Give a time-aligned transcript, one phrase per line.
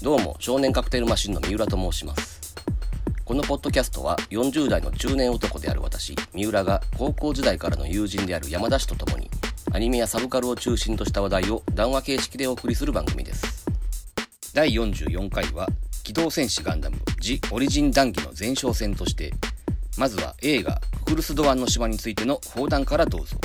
[0.00, 2.54] どうも少年カクテルマシンの三浦と申します。
[3.24, 9.28] このポッドキャストは40代の中年男である私三浦が高校時代からの友人である山田氏と共に
[9.72, 13.66] アニメやサブカルを中心とした話題を談話形式でお送りする番組です。
[14.54, 15.66] 第44回は
[16.04, 19.34] 「機動戦士ガンダムジ・オリジン談義」の前哨戦として
[19.98, 23.36] まずは映画「ククルス・ドアンの島」についての放談からどうぞ。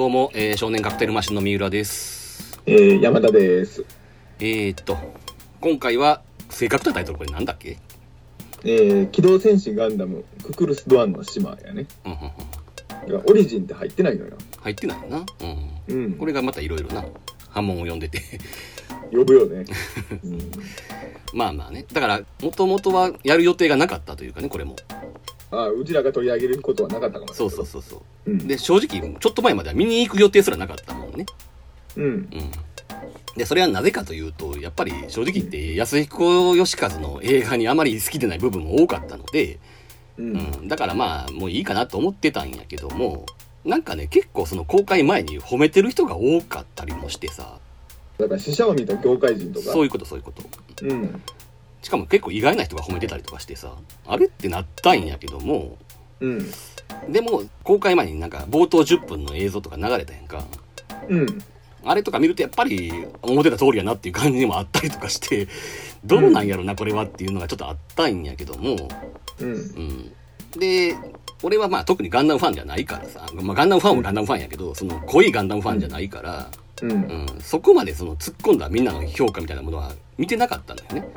[0.00, 3.84] どうも、えー少年カクテルマシンの三浦ですえー、山田です。
[4.38, 4.96] えー、っと
[5.60, 7.76] 今回は正確なタイトルこれなんだっけ？
[8.64, 11.84] えー、機動戦士ガンダムククルス・ドアンの島やね。
[12.06, 14.38] うんうんうんオリジンって入ってないのよ。
[14.62, 16.12] 入ってないよな、うん、うん。
[16.14, 17.04] これがまたいろいろな
[17.50, 18.22] 波紋を呼んでて
[19.12, 19.66] 呼ぶよね。
[20.24, 20.50] うん。
[21.34, 24.76] まあまあねだからもともとはやる予定がなかったというかねこれも
[25.50, 27.50] ああ、うちらが取り上げることはなかったかもしそう。
[27.50, 28.46] そうそうそううん。
[28.46, 31.26] で正直ちょっと前までは見に行く予定すらなかったもんね
[31.96, 32.04] うん。
[32.04, 32.28] うん
[33.36, 39.60] でそれはなぜかというとやっぱり正直言って安彦義和の映画にあまり好きでない部分も多かったので、
[40.18, 40.22] う。
[40.22, 43.26] うんん、だからまあもういいかなと思ってたんやけども
[43.64, 47.58] なんかね結構その公開前に褒めてる人が多かったりもしてさ
[48.18, 49.72] だから死者を見た業界人とか。
[49.72, 50.42] そういうことそういうこと
[50.82, 51.22] うん。
[51.82, 53.72] しかも結構意外な人が褒めてたりとかしてさ
[54.06, 55.78] あれってなったんやけども
[56.20, 56.50] うん。
[57.08, 60.44] でも公開前になんか冒頭10分の映像とか流れたやんか
[61.08, 61.42] うん。
[61.84, 62.92] あれとか見るとやっぱり
[63.22, 65.48] 思ってた通りやなっていう感じにもあったりとかして
[66.04, 68.88] どうなんやろなこれはっていうのがちょっとあったんやけども
[69.40, 69.52] うん。
[69.52, 70.12] うん
[70.58, 70.96] で
[71.42, 76.50] 俺はまあ特にガンダムファンじゃないからさ、まあ、ガンダムファンはガンダムファンやけどその濃いガンダムファンじゃないから、
[76.82, 76.90] うん。
[76.90, 81.12] うん、そこまでその突っ込んだみんなの評価みたいなものは見てなかったんだよねうん。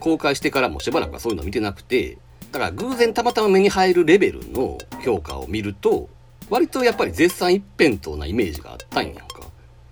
[0.00, 2.18] 公開してからもしばらくはそういうの見てなくて
[2.50, 6.08] だから偶然たまたま目に入るレベルの評価を見ると
[6.50, 9.24] 割とやっぱり絶賛一辺倒なイメージがあったんやんか、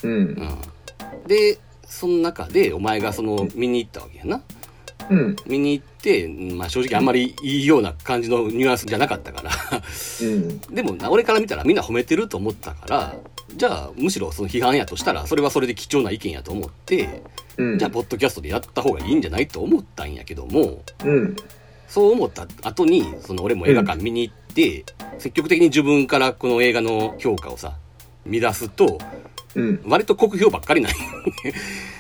[0.03, 0.11] うん。
[0.11, 0.59] うん、
[1.27, 4.43] でその中でお前がその見に行ったわけやな
[5.09, 5.37] うん。
[5.47, 9.51] 見に行って、まあ、正直あんまりいいような感じのニュアンスじゃなかったから
[10.23, 10.61] うん。
[10.61, 13.17] でもな俺から見たらみんな褒めてると思ったから
[13.57, 17.23] じゃあむしろその批判やとしたらそれはそれで貴重な意見やと思って
[17.57, 17.79] うん。
[17.79, 21.37] じゃあポッドキャストでやった方がいいんじゃないと思ったんやけどもうん。
[21.89, 24.85] そう思った後にその俺も映画館見に行って、
[25.19, 27.75] 積極的に自分からこの映画の評価をさ
[28.25, 28.99] 見出すと
[29.57, 29.83] うん。
[29.85, 30.93] 割と酷評ばっかりない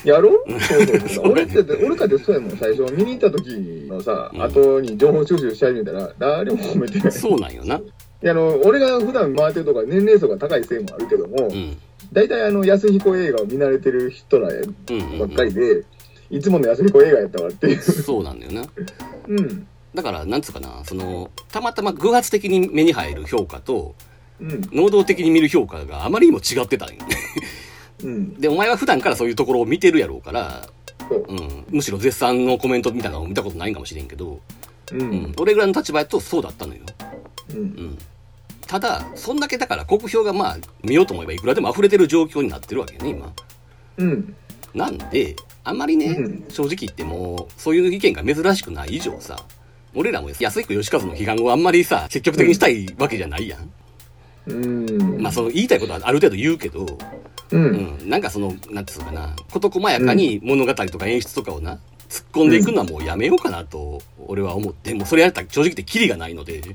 [0.04, 0.30] やろ？
[0.46, 0.60] う
[1.08, 2.56] そう俺って、俺かってそうやもん。
[2.56, 3.48] 最初見に行った時
[3.88, 7.12] のさ、うん後に情報収集し始めたら、誰も褒めてない。
[7.12, 7.80] そうなんよな。
[8.22, 11.76] いやあの俺が普段回ってるとか年齢層が高いせいもあるけども、うん。
[12.12, 15.48] 大体あの安彦映画を見慣れてる人らうんうん、ばっかうん。
[15.48, 15.84] りで、
[16.30, 17.80] いつもの安彦映画やったわっていう。
[17.80, 18.64] そうなんだよな。
[19.28, 19.66] うん。
[19.94, 23.94] だから、なんつうかな、その、たまたま偶発的に目に入る評価と、
[24.40, 24.62] うん。
[24.72, 27.06] 能動的に見る評価があまりにも違ってたんよね。
[28.04, 28.34] うん。
[28.34, 30.68] で、お前は普段からそういうところを見てるやろうから、
[31.08, 31.24] そう。
[31.28, 31.64] うん。
[31.70, 34.40] むしろ絶賛のコメントみたいなのを見たことないんかもしれんけど、
[34.92, 34.96] う。
[34.96, 35.32] うんん。
[35.36, 36.80] 俺ぐらいの立場やとそうだったのよ。
[37.54, 37.60] う。
[37.60, 37.98] うんん。
[38.66, 43.32] ただ、そんだけだから国評がまあ、見ようと思えばいくらでも溢れてる状況になってるわけね、今。
[43.96, 44.34] うん。
[44.74, 45.34] なんで、
[45.64, 49.44] あんまりね、うん正直言ってもう、そういう意見が珍しくない以上さ、
[49.94, 53.70] 俺らも安彦義和の批判をあんまりさ、積極的にしたいわけじゃないやん。
[54.46, 55.20] うん。
[55.20, 57.56] まあ、その言いたいことはある程度言うけど、う。
[57.56, 66.60] うんん、なんかその、なんていうのかな、事細やかに物語とか演出とかをな、突っ込んでいくのはもうやめようかなと、俺は思って、もうそれやったら正直言ってキリがないので、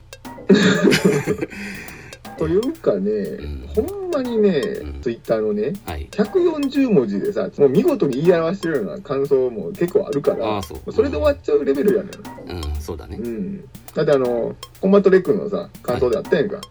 [2.38, 6.08] というかね、んほんまにね、んツイッターのね、はい。
[6.12, 12.10] 140文字でさ、もう見事に言い表してるような感想も結構あるから、そうそれで終わっちゃうレベルやね
[12.54, 12.58] ん。
[12.58, 13.28] うん、そうだねう。
[13.28, 13.62] ん。
[13.94, 16.62] だってあの、コンバット REC のさ、感想であったやんか。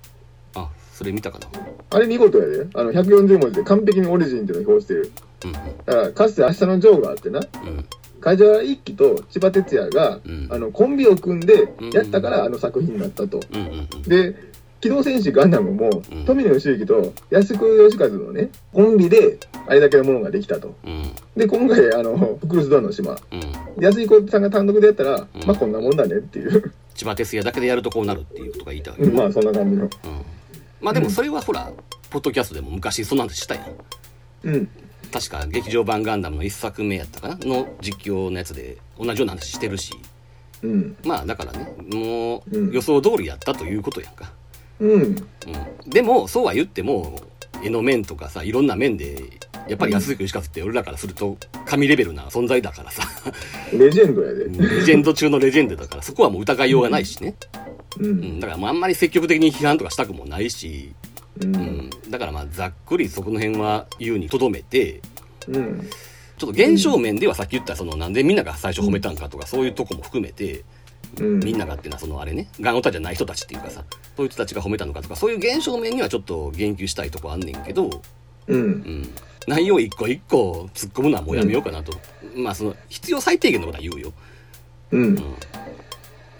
[0.54, 1.46] あ、それ見たかな。
[1.91, 2.66] あれ見事やで。
[2.75, 5.12] あの、140文字で完璧にオリジンっていうのを表してる。
[5.44, 7.84] うん、だから、かつて明日のジョーがあってな、うん、
[8.25, 13.41] 梶原一騎と千葉哲也が、うん、あの、コンビを組んでやったからあの作品になったと。
[13.53, 14.03] うん、うん、うん。
[14.03, 14.35] で、
[14.81, 20.75] 機動戦士ガンダムも、うん富野義行と安久義和のね、コンビで、あれだけのものができたと。
[20.87, 23.12] うん、で、今回、あの、フクルスドアンの島。
[23.12, 23.15] う
[23.81, 23.85] ん。
[23.85, 26.73] 安彦さんが単独でやったら、うんまあこんなもんだねっていう。
[26.94, 29.85] 千葉哲也だけでやるとこうなるっていうことが言いたいまあそんな感じの。
[29.85, 29.91] うん。
[30.81, 31.70] まあでもそれはほら、
[32.11, 33.67] ポッドキャストでも昔そんなんしたやん。
[34.44, 34.69] うん。
[35.14, 37.37] 確か劇場版ガンダムの一作目やったかな？
[37.37, 39.94] の実況のやつで同じような話してるし。
[40.62, 40.96] うん。
[41.05, 44.32] まあだからね、もううん予想通りやったということやんか。
[44.81, 45.02] うん。
[45.02, 45.16] うん。
[45.87, 47.20] でも、そうは言っても、
[47.62, 49.22] 絵の面とかさ、いろんな面で
[49.69, 53.02] やっぱり安井義和って俺らからすると神レベルな存在だからさ
[53.72, 54.44] レジェンドやで。
[54.44, 57.34] レジェンド中のレジェンドだからそこはもう疑いようがないしね、
[57.99, 58.06] う。
[58.06, 60.93] うんん、だからもうあんまり積極的に批判とかしたくもないし、
[61.40, 61.44] う。
[61.44, 65.00] うんん、だからまあざっくりそこの辺は言うにとどめて
[65.48, 65.88] うん。
[66.36, 70.64] ちょっと現象面ではさっき言ったそのなんでみんなが最初褒めたんかとかそういうとこも含めて
[71.20, 71.40] うん。
[71.40, 73.84] みんながっていうのはそのあれねガンオタじゃない人たちっていうかさ
[74.16, 77.90] そういう人たちが褒めたのかとかそういう現象面にはちょっと言及したいとこあんねんけど、う。
[78.46, 79.10] うんん、
[79.46, 81.92] 内容一個一個突っ込むのはもうやめようかなと、
[82.36, 84.12] まあその必要最低限のことは言うよ、
[84.90, 85.19] うんうん。、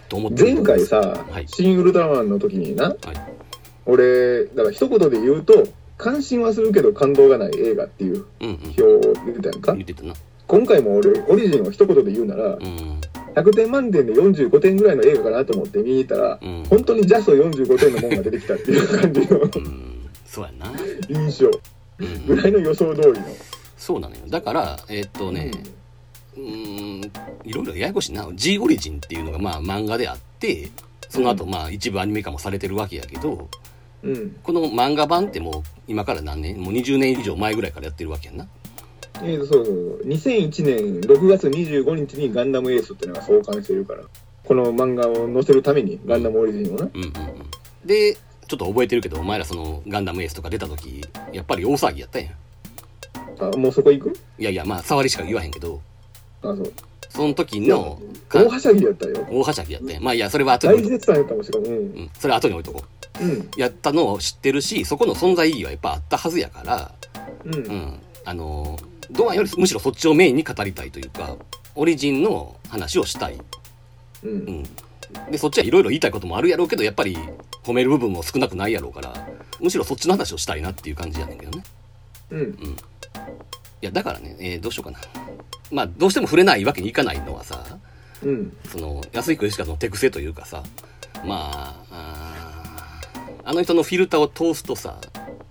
[0.09, 2.97] と思ってる前回さはい、シン・ウルトラマンの時にな、はい
[3.85, 5.67] 俺、だから一言で言うと、
[5.97, 8.57] 関心はするけど感動がない映画っていううんうん。
[8.77, 9.73] 表を言ってたやんか？
[9.73, 9.83] 言。
[9.83, 10.13] ってたな。
[10.47, 13.01] 今回も俺、オリジンを一言で言うなら、うん。
[13.35, 16.63] 100点満点で45点ぐらいの映画かなと思って見に行ったら、うん。
[16.69, 20.09] 本当にジャスト45点のもんが出てきたっていう感じのうん。
[20.25, 20.71] そうやな、
[21.09, 21.51] 印象。
[21.99, 22.25] うん。
[22.27, 23.25] ぐらいの予想通りの。
[23.77, 24.21] そうなのよ。
[24.27, 25.51] だからえーっとね
[26.35, 27.11] うーん
[27.43, 28.27] いろいろややこしいな。
[28.33, 30.71] G オリジンっていうのがまあ漫画であって
[31.09, 33.47] その後まあ一部アニメ化もされてるわけやけどうん。
[34.43, 36.59] この漫画版ってもう今から何年？
[36.59, 38.47] もう20年以上前ぐらいからやってるわけやんな。
[39.23, 40.01] えーと、そうそうそう。
[40.07, 44.03] 2001年6月25日にガンダムエースっていうのが創刊してるから、
[44.43, 46.89] この漫画を載せるためにガンダムオリジンをな。
[46.93, 47.13] うんうんうん。
[47.85, 48.15] で
[48.47, 51.03] ちょっと覚えてるけどお前らそのガンダムエースとか出た時
[51.33, 52.23] やっぱり大騒ぎやったん。
[52.23, 52.31] や
[53.39, 54.13] あ、もうそこ行く？
[54.37, 55.81] いやいやまあ触りしか言わへんけど。
[56.41, 56.73] あ、そう。
[57.09, 57.99] その時の
[58.29, 59.25] 大はしゃぎやったよ。
[59.29, 61.65] 大はしゃぎやったんやまあいやそれは後に大絶賛やったもんしかも。
[61.65, 61.77] うんう、。
[61.77, 62.85] うん、それは後に置いとこ
[63.21, 63.49] ううん。
[63.57, 66.91] やったのを知ってるしそこの存在意義はやっぱあったはずやから
[67.45, 67.53] うん。
[67.53, 68.77] うん、あの
[69.11, 71.35] ドアンよりむしろそっちをメインに語りたいというか
[71.75, 73.35] オリジンの話をしたい、
[74.23, 74.27] う。
[74.27, 74.63] うんん、
[75.31, 77.17] でそっちはいろいろ言いたいこともあるやろうけどやっぱり
[77.63, 79.13] 褒める部分も少なくないやろうから
[79.59, 81.63] むしろそっちの話をしたいなっていう感じやねんけどね
[82.31, 82.77] うん。
[83.81, 84.99] いやだからね、えーどうしようかな
[85.71, 87.63] まあどうしても触れないわけにいかないのはさ
[88.23, 88.57] うん。
[88.69, 90.63] その安井君しかの手癖というかさ
[91.23, 93.01] まあ
[93.43, 94.97] あの人のフィルターを通すとさ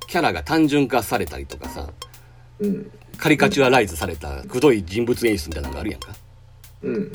[0.09, 1.89] キャラが単純化されたりとかさ
[2.61, 2.91] うん。
[3.17, 6.15] カリカチュアライズされたくどい人物演出みたいなのがあるやんか
[6.83, 7.13] うん。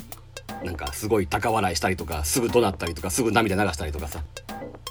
[0.64, 4.24] なんかすごい高笑いしたりとかすぐ怒鳴ったりとかすぐ涙流したりとかさ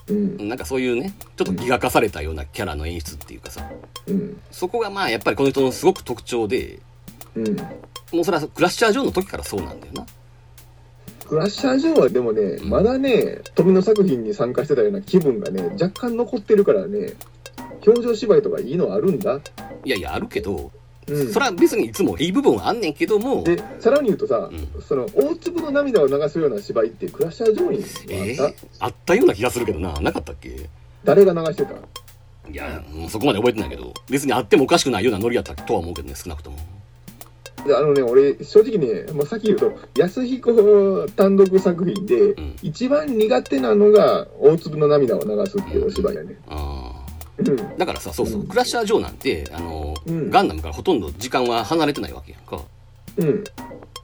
[0.08, 0.48] うん。
[0.48, 3.68] なんかそういうねちょっとギガ化されたようなキャラの演出っていうかさ
[4.06, 4.40] うん。
[4.50, 6.80] そこがまあやっぱりこの人のすごく特徴で
[7.34, 7.56] うん。
[8.12, 10.06] もうそれはクラッシャー・ジョーの時からそうなんだよな
[11.28, 17.12] クラッシャー・ジョーはでもね、んまだね、富野作品に参加してたような気分がね、若干残ってるからね、
[17.86, 19.38] 表情芝居とかいいのあるんだ。
[19.84, 20.72] いやいやあるけど、
[21.08, 21.32] うん。
[21.32, 23.42] それは別にいつもいい部分はあんねんけども。
[23.44, 24.82] で、さらに言うとさ、うん。
[24.82, 27.72] その大粒の涙を流すような芝居ってクラッシャー・ジョー
[28.10, 30.00] えにはあった、ー、あったような気がするけどな。
[30.00, 30.68] なかったっけ？
[31.04, 31.74] 誰が流してた？
[32.50, 33.92] いやそこまで覚えてないけど。
[34.08, 36.56] 別にあってもおかしくないようなノリやったとは思うけどね少なくとも。
[37.66, 42.56] であのね、俺、正直ね、もうさっき言うと、安彦単独作品で、ん。
[42.62, 46.36] 一番苦手なのが、大粒の涙を流すっていうお芝居やね。
[46.46, 46.87] あ
[47.38, 47.60] うん。
[47.60, 52.60] あだからさそうそう、うんクラッシャー・ジョーなんてあの、うんガンダムからほとんど時間は離れてないわけやんか
[53.16, 53.44] うん。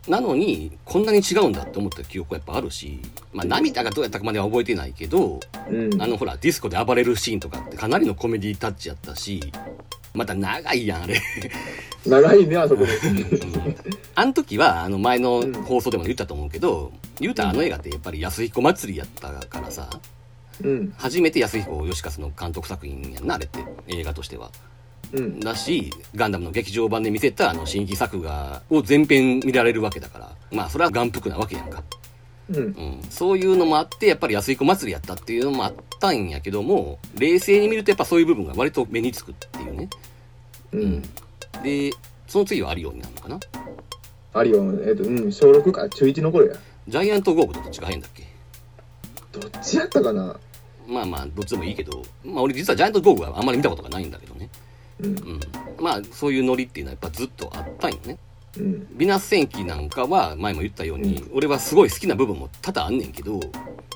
[0.08, 3.00] なのにこんなに違うんだって思った記憶はやっぱあるし、
[3.32, 5.40] まあ、涙がどうやったかまでは覚えてないけど
[5.70, 6.02] うん。
[6.02, 9.52] あのほらディスコで暴れるシーンとかってかなりのコメディタッチやったし
[10.12, 11.20] また長いやんあれ
[12.06, 12.92] 長いね、あそこで。
[14.14, 19.88] あの時はあの前のうん放送でも言ったと思うけど言うたらあの映画ってやっぱり安彦祭りやったからさ
[20.62, 20.94] うん。
[20.96, 24.50] 初めて安彦義和の監督作品やんなあれって映画としては
[25.12, 25.40] うん。
[25.40, 31.82] だしガンダムの劇場版で見せたあの新規作画を全編見られるわけだからまあそれは眼福なわけやんか
[32.50, 32.56] うん。
[32.56, 39.88] うん、そういうのもあってやっぱり安彦祭りやったっていうのもあったんやけども冷静に見るとやっぱそういう部分が割と目につくっていうね
[40.72, 41.02] うん。
[41.62, 41.92] で
[42.26, 43.40] その次はアリオンになるのかな？
[44.32, 46.56] アリオン、えっ、と、うん、小6か、中1の頃や。
[46.88, 48.24] ジャイアントゴーグとどっちが変だっけ？
[49.40, 50.36] どっちやったかな？
[50.86, 54.48] まあまあどっちでもいいけどまあ俺実はジャイアントゴーグはあんまり見たことがないんだけどね
[55.00, 55.06] うん。
[55.06, 55.40] うん
[55.80, 58.18] まあそういうノリっていうのはやっぱずっとあったんよね
[58.58, 58.96] うん。
[58.96, 63.40] ビナス戦記なんかは前も言ったように、俺はすごい好きな部分も多々あんねんけど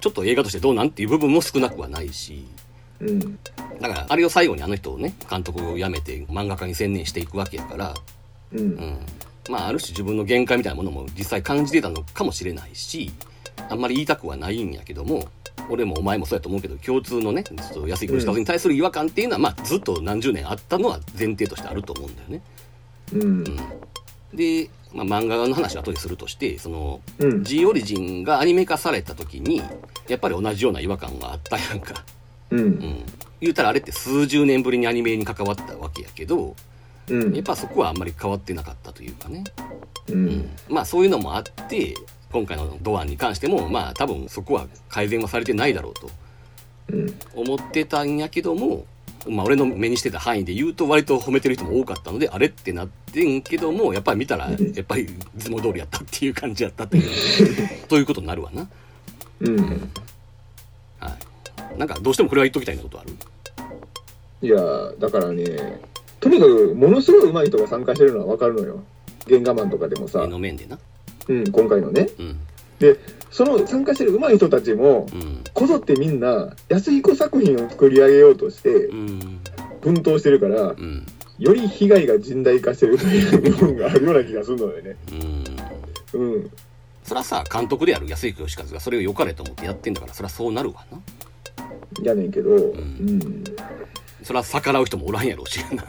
[0.00, 2.46] ちょっと映画としてどうなんっていう部分も少なくはないし
[3.00, 3.38] うん。
[3.80, 7.94] だからあれを最後にあの人をね監督を辞めて漫画家に専念していくわけやから、
[8.52, 8.56] う。
[8.56, 8.98] うんん、
[9.48, 13.12] まあある種自分の限界みたいなものも実際感じてたのかもしれないし
[13.68, 15.28] あんまり言いたくはないんやけども
[15.68, 22.42] 俺もお前もそうやと思うけど共通のねちょっと安井義和に対する違和感っていうのは、まあずっと何十年あったのは前提としてあると思うんだよね。
[23.12, 23.44] うん。
[24.34, 27.44] で、まあ、漫画の話は後でするとしてそのうん。
[27.44, 29.62] G オリジンがアニメ化された時に
[30.08, 32.04] やっぱり同じような違和感があったやんか。
[32.50, 32.56] う。
[32.56, 33.04] うんん、
[33.40, 36.56] 言うたらあれって数十年ぶりにアニメに関わったわけやけど
[37.10, 39.44] うんやっぱそこはあんまり変わってなかったというかね。
[40.08, 40.50] ううんん。
[40.68, 41.94] まあそういうのもあって、
[42.32, 46.10] 今回のドアに関しても、まあ多分そこは改善はされてないだろうと
[46.92, 48.84] うん思ってたんやけども、
[49.26, 55.08] まあ俺の目にしてた範囲で言うと割と褒めてる人も多かったので、あれってなってんけども、やっぱり見たら、やっぱりい
[55.38, 57.06] つも通りやったっていう感じやったっていう、
[57.88, 58.68] ということになるわな。
[59.40, 59.90] うん
[61.00, 61.16] は
[61.74, 61.78] い。
[61.78, 63.14] なんかどうしてもこれは言っときたいなことある？
[64.40, 64.56] いや
[65.00, 65.80] だからね
[66.20, 68.84] とにかくものすごい上手い人が参加してるのは分かるのよ
[69.28, 70.78] 原画マンとかでもさ絵、の面でな。
[71.28, 72.40] うん、今回のねうん。
[72.78, 72.96] で
[73.30, 75.44] その参加してる上手い人たちもうん。
[75.52, 79.40] こぞってみんな安彦作品を作り上げようとしてうん。
[79.80, 81.06] 奮闘してるからうん。
[81.38, 84.96] より被害が甚大化してるという部分があるような気がするのよね
[86.14, 86.20] うん。
[86.20, 86.50] うん
[87.04, 91.00] そりゃさ、監督である安井義和がそれを良かれと思ってやってんだから、そりゃそうなるわな。
[92.02, 93.44] やねんけどうん
[94.22, 95.84] そりゃ逆らう人もおらんやろうしな。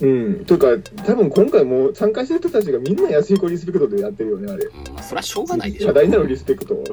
[0.00, 0.66] うん、というか
[1.04, 5.88] 多分今回もう参加してる人たちがみんな安彦リスペクトでやってるよねあれうん、まあそりゃしょうがないでしょ。
[5.88, 6.84] 多大なるリスペクトを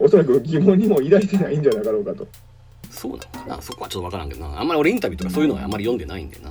[0.00, 2.26] おそらく疑問にも抱いてないんじゃなかろうかと
[2.90, 4.60] そうなのかなそこはちょっとわからんけどな。
[4.60, 6.50] あんまり俺インタビューとかそういうのはあんまり読んでないんでな。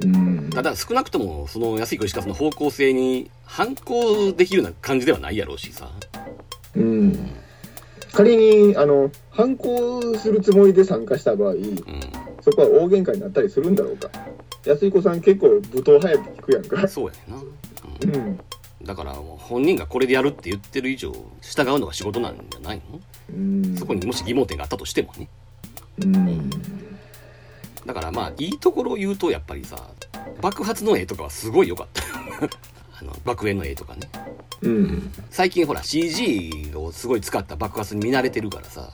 [0.00, 5.90] うんただ少なくともその安井義和の方向性に反抗できるような感じではないやろうしさ。
[6.74, 7.30] うん
[8.12, 11.76] 仮にあの反抗するつもりで参加した場合うん。
[12.40, 14.08] そこは大喧嘩になったりするんだろうか
[14.66, 17.42] 安彦さん結構武闘派やって聞くやんかそうやねんな。
[17.42, 17.46] う
[18.02, 18.30] うん。
[18.32, 18.40] ん
[18.82, 23.00] だから本人がこれでやるって言ってる以上、従うのが仕事なんじゃないの？
[23.30, 25.28] うんそこにもし疑問点があったとしてもね。
[26.02, 26.50] うん
[27.86, 29.76] だからまあ、いいところを言うと、やっぱりさ、
[30.40, 32.02] 爆発の絵とかはすごい良かった。
[32.98, 34.08] あの、爆炎の絵とかね。
[34.62, 38.90] うん最近ほら CG をすごい使った爆発に見慣れてるからさ、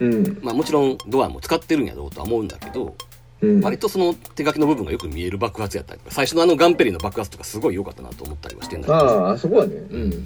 [0.00, 2.94] うんまあもちろんドアも使ってるんやろうとは思うんだけど、
[3.42, 3.60] うん。
[3.60, 9.74] 割とその手書きの部分がよく見える爆発やったり最初のあのガンペリの爆発とかすごい良かったなと思ったりはしてんだけど、あああそこはね。
[9.74, 10.22] うん。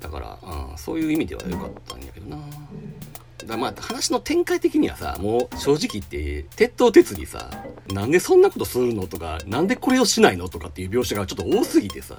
[0.00, 2.36] だから、うん、そういう意味では良かったんやけどな。
[2.36, 7.50] だからまあ話の展開的にはさ、もう正直言って、鉄頭鉄にさ、
[7.88, 12.16] なんでそんなことするのとか、なんでこれをしないのとかっていう描写がちょっと多すぎてさ、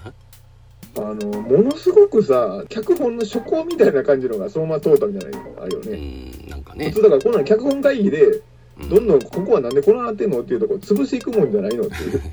[0.95, 8.41] あのものすごくさ脚本の初稿みたいな感じのがそのまま通ったみたいなのあるようね、ん、なんか普ね、通だからこんなの脚本会議でうん
[8.77, 12.21] どんどんここはなんでこうなってんのっていうところ潰していくもんじゃないのっていう。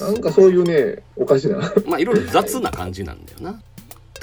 [0.00, 1.58] なんかそういうねおかしな。
[1.86, 3.60] まあいろいろ雑な感じなんだよな。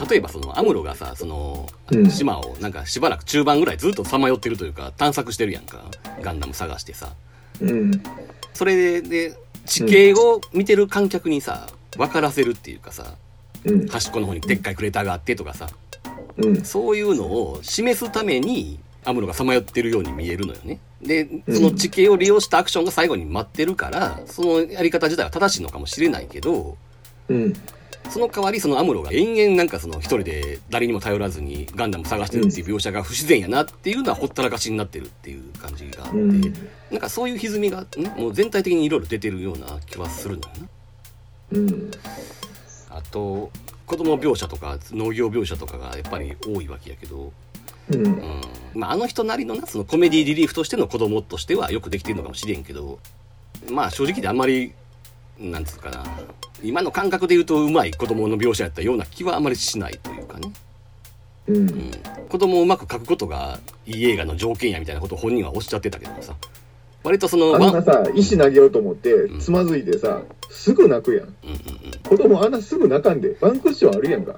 [0.09, 2.09] 例えばそのアムロがさ、そのうん。
[2.09, 5.85] 島をなんかしばらく中盤ぐらいずっとさまよってるというか探索してるやんか。
[6.21, 7.13] ガンダム探してさ。
[7.61, 7.91] うん。
[8.53, 13.15] それで地形を見てる観客にさ、分からせるっていうかさ、
[13.65, 13.87] うん。
[13.87, 15.69] 端っこの方にでっかいクレーターがあってとかさ、
[16.37, 16.63] うん。
[16.63, 20.79] そういうのを示すためにアムロがさまよってるように見えるのよね。
[21.01, 26.77] で、その地形を利用したアクションが最後に待ってるから、そのやり方自体は正しいのかもしれないけど、
[27.29, 27.53] うん
[28.09, 36.41] その代わりそのアムロが延々なんかその一人で誰にも頼らずにガンダム探してるっていう描写が不自然やなっていうのはほったらかしになってるっていう感じがあって、うん
[36.91, 40.67] なんかそういう歪みがね、もう全体的にいろいろ出てるような気はするのよな。
[41.53, 41.91] うん
[42.91, 43.51] あと、
[43.85, 47.33] 子供描写とか農業描写とかがやっぱり多いわけやけど、
[47.91, 48.05] うん。
[48.05, 48.41] うん。
[48.73, 52.99] まああの人なりのな、そのコメディリリーフとしての子供としてはよくできてるのかもしれんけど、
[53.69, 54.73] まあ正直であんまり、
[55.39, 56.03] なんつうかな、
[56.63, 60.51] 今の感覚で言うとうまい子供の描写やったような気はあんまりしないというかね。
[61.47, 61.55] うん。
[61.57, 61.91] うん、
[62.29, 66.35] 子供をうまく描くことがいい映画の条件やみたいなことを本人はおっしゃってたけどもさ
[67.03, 71.27] 割とそのあんなさ石投げようと思ってつまずいてさすぐ泣くやん。
[71.27, 72.17] うんうんうん。
[72.17, 74.35] 子供あんなすぐ泣かんでワンクッションあるやんか。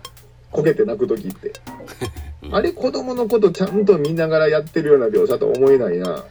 [0.51, 1.53] こけて泣く時って
[2.47, 2.55] うん。
[2.55, 6.23] あれ子供のことちゃんと見ながらやってるような描写と思えないな。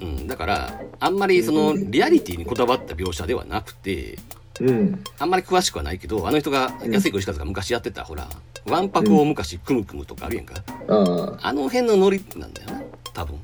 [0.00, 4.18] うん、だからあんまりそのリアリティにこだわった描写ではなくて
[4.60, 5.04] うん。
[5.18, 6.92] あんまり詳しくはないけどあの人がうん。
[6.92, 8.28] 安井義和が昔やってたほら
[8.66, 10.62] わんぱくを昔クムクムとかあるやんか。
[10.88, 11.52] ああ。
[11.52, 13.40] の辺のノリなんだよな多分。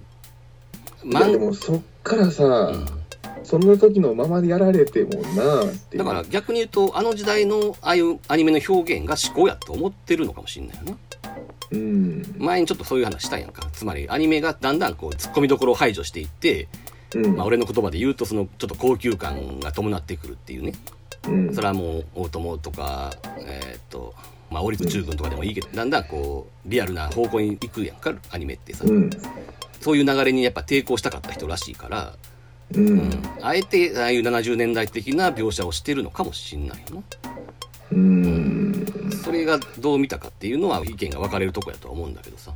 [1.14, 3.03] あいやでもそっからさ、うん
[3.44, 10.96] その時のままでやられてもなってだから逆に言うとあの時代のああいうアニメの表現が思考やと思ってるのかもしれないよね
[11.70, 12.34] うん。
[12.38, 13.68] 前にちょっとそういう話したやんか。
[13.72, 16.68] つまりアニメがだんだんこうツッコミどころを排除していって、
[17.14, 17.36] うん。
[17.36, 20.74] まあ、俺の言葉で言うとそのちょっと高級感が伴ってくるっていうね。
[21.28, 21.54] うん。
[21.54, 24.14] それはもう大友とかえーっと
[24.50, 29.10] まあオリス中軍とかでもいいけどだんだんこうリアルな方向に行くやんかアニメってさ、うん。
[29.80, 32.14] そういう流れにやっぱ抵抗したかった人らしいから、
[32.73, 32.88] うん。
[32.88, 33.11] うん
[33.42, 37.02] あえてああいう70年代的な描写をしてるのかもしんないよ
[37.92, 38.73] うん。
[38.73, 42.52] なそれがどう見たかっていうのは意見が分かれるとこやとは思うんだけどさ。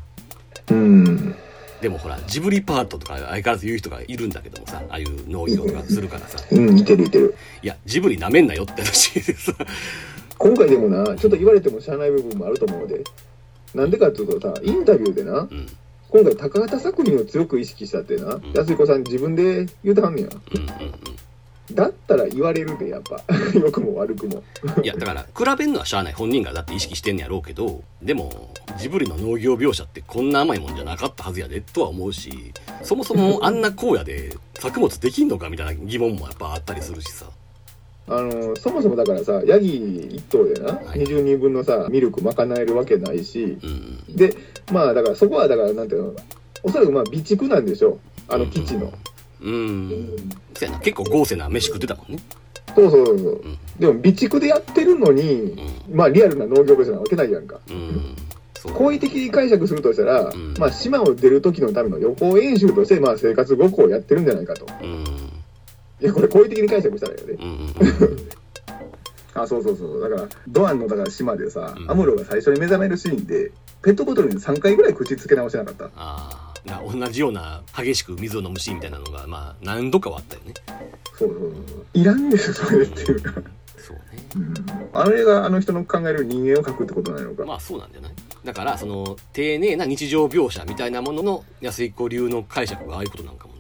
[0.70, 1.34] うん。
[1.80, 6.38] でもほらジブリパートとか相変わらず言う人がいるんだけどもさああいう農業とかするからさ。
[6.50, 7.36] うん、似てる似てる。
[7.62, 9.52] いやジブリなめんなよって話でさ
[10.38, 13.02] 今回でもな、ちょっと言われても知らない部分もあると思うで。
[13.74, 15.66] なんでかっていうとさ、インタビューでな、うん
[16.10, 20.28] 今回高畑作品を強く意識したってな、ん安彦さん自分で言うてはんねや。
[20.28, 21.18] うんうん
[21.72, 23.20] だったら言われるで、やっぱ。
[23.54, 24.42] 良くも悪くも。
[24.76, 37.26] うんいやだから比べんのはしゃあない本人がだって意識してんねやろうけどでもジブリの農業描写ってこんな甘いもんじゃなかったはずやでとは思うしそもそもあんな荒野で作物できんのかみたいな疑問もやっぱあったりするしさ
[38.10, 41.00] あの、そもそもだからさ、ヤギ一頭でな、はい。
[41.00, 43.70] 20人分のさ、ミルク賄えるわけないし、うん
[44.08, 44.34] うんで、
[44.72, 46.16] まあだからそこはだから、なんていうの、
[46.62, 47.98] おそらくまあ備蓄なんでしょう。
[48.28, 48.92] あの基地の。
[49.40, 50.30] うん。
[50.54, 50.78] そやな。
[50.80, 52.18] 結構豪勢な飯食ってたもんね。
[52.74, 53.32] そうそうそうそう。
[53.32, 53.58] うん。
[53.78, 55.56] でも備蓄でやってるのに、
[55.92, 57.60] まあリアルな農業部じゃなわけないやんか。
[57.70, 58.16] うん。
[58.74, 60.54] 好意的に解釈するとしたら、ん。
[60.58, 64.66] まあ島を出る時のための予行演習として、まあ生活ごっこをやってるんじゃないかと。
[64.82, 65.37] うん
[66.00, 67.34] いや、これ好意的に解釈したらよね。
[67.38, 67.74] うんうん
[69.34, 70.00] あ、そうそうそう。
[70.00, 73.52] だから、ドアンのだから島でさ、うんアムロが最初に目覚めるシーンで、
[73.82, 75.84] ペットボトルに3回ぐらい口つけ直してなかった。
[75.84, 80.52] ああな同じような激しく水を飲むシーンみたいなのがまあ何度かはあったよね
[81.16, 81.52] そうそうそう。
[81.94, 83.32] いらんでしょ、それっていうか。
[83.76, 84.02] そうね
[84.36, 84.54] うん
[84.92, 87.44] あれがあの人の考える人間を描くってことなのか。
[87.46, 88.12] まあそうなんじゃない？
[88.44, 93.54] だからその丁寧な日常描写みたいなものの安彦流の解釈がああいうことなんかも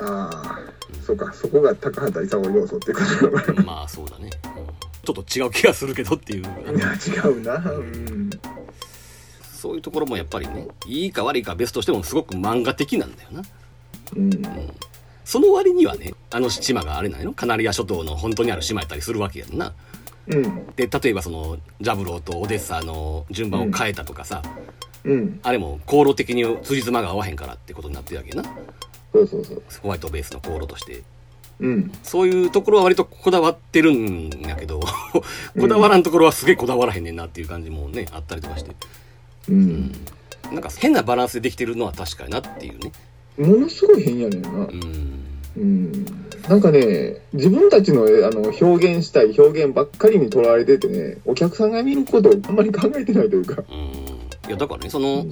[0.00, 0.58] ああ、
[1.04, 3.62] そうか、そこが高畑勲要素っていうことなのかな。
[3.62, 4.66] まあそうだね、うん。
[5.04, 6.42] ちょっと違う気がするけどっていう。
[6.42, 6.44] い
[6.80, 7.56] や、違うな。
[7.56, 8.30] うん。
[9.64, 13.42] そういうところもやっぱりねいいか悪いかは別としてもすごく漫画的なんだよな。
[14.14, 14.42] うん。
[15.24, 19.72] その割にはねあの島があれないのカナリア諸島の本当にある島やったりするわけやんな。
[20.26, 20.66] うん。
[20.76, 24.42] で例えばそのジャブローとオデッサの順番を変えたとかさ、
[25.04, 25.40] うん。
[25.42, 28.50] あれも航路的に辻褄が合わへんからってことになってるわけやな
[29.14, 29.62] そうそうそう。
[29.82, 31.02] ホワイトベースの航路として
[31.60, 31.92] うん。
[32.02, 34.80] そういうところは割とこだわってるんやけど
[35.58, 38.72] こだわらんところはすげえこだわらへんねんなっていう感じもねあったりとかして
[39.48, 39.92] うん。
[40.52, 42.92] なんか変なバランスでできてるのは確かになっていうね
[43.38, 44.52] ものすごい変やねんなう。
[44.52, 45.24] ん
[45.56, 46.06] うん。
[46.48, 53.62] なんかね、自分たちのあの表現したい表現ばっかりにとらわれててね、お客さんが見ることをあんまり考えてないというか。
[53.70, 54.14] うん
[54.46, 55.24] いやだからねその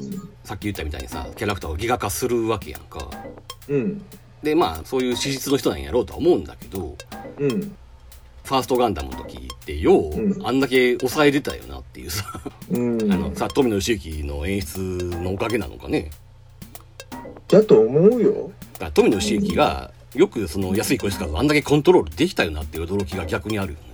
[0.42, 3.10] さっき言ったみたいにさキャラクターをギガ化するわけやんか
[3.68, 4.02] うん。
[4.42, 6.96] でまあそういう史実の人なんやろうとは思うんだけど
[7.38, 7.76] うん。
[8.44, 12.24] ファーストガンダムの時ってよう、うんあんだけ抑えてたよなっていうさ、
[12.70, 13.00] うん。
[13.12, 14.80] あのさ富野義行の演出
[15.22, 16.10] のおかげなのかね
[17.48, 18.50] だと思うよ。
[18.74, 23.84] だから富野義行がよくその安井小石をあんだけコントロールできたよなっていう驚きが逆にあるよね、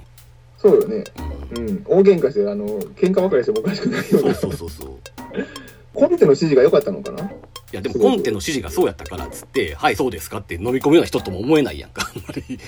[0.59, 1.05] そうよね。
[1.53, 1.85] うんうん。
[1.87, 4.35] 大喧嘩して、あの、喧嘩別れしてもおかしくないようそうな。
[4.35, 4.89] そうそうそう
[5.95, 7.31] コンテの指示が良かったのかな？
[7.73, 12.59] いやでもコンテの指示がそうやったからっつって「はいそうですか」って飲み込むような人とも思えないやんかあんまり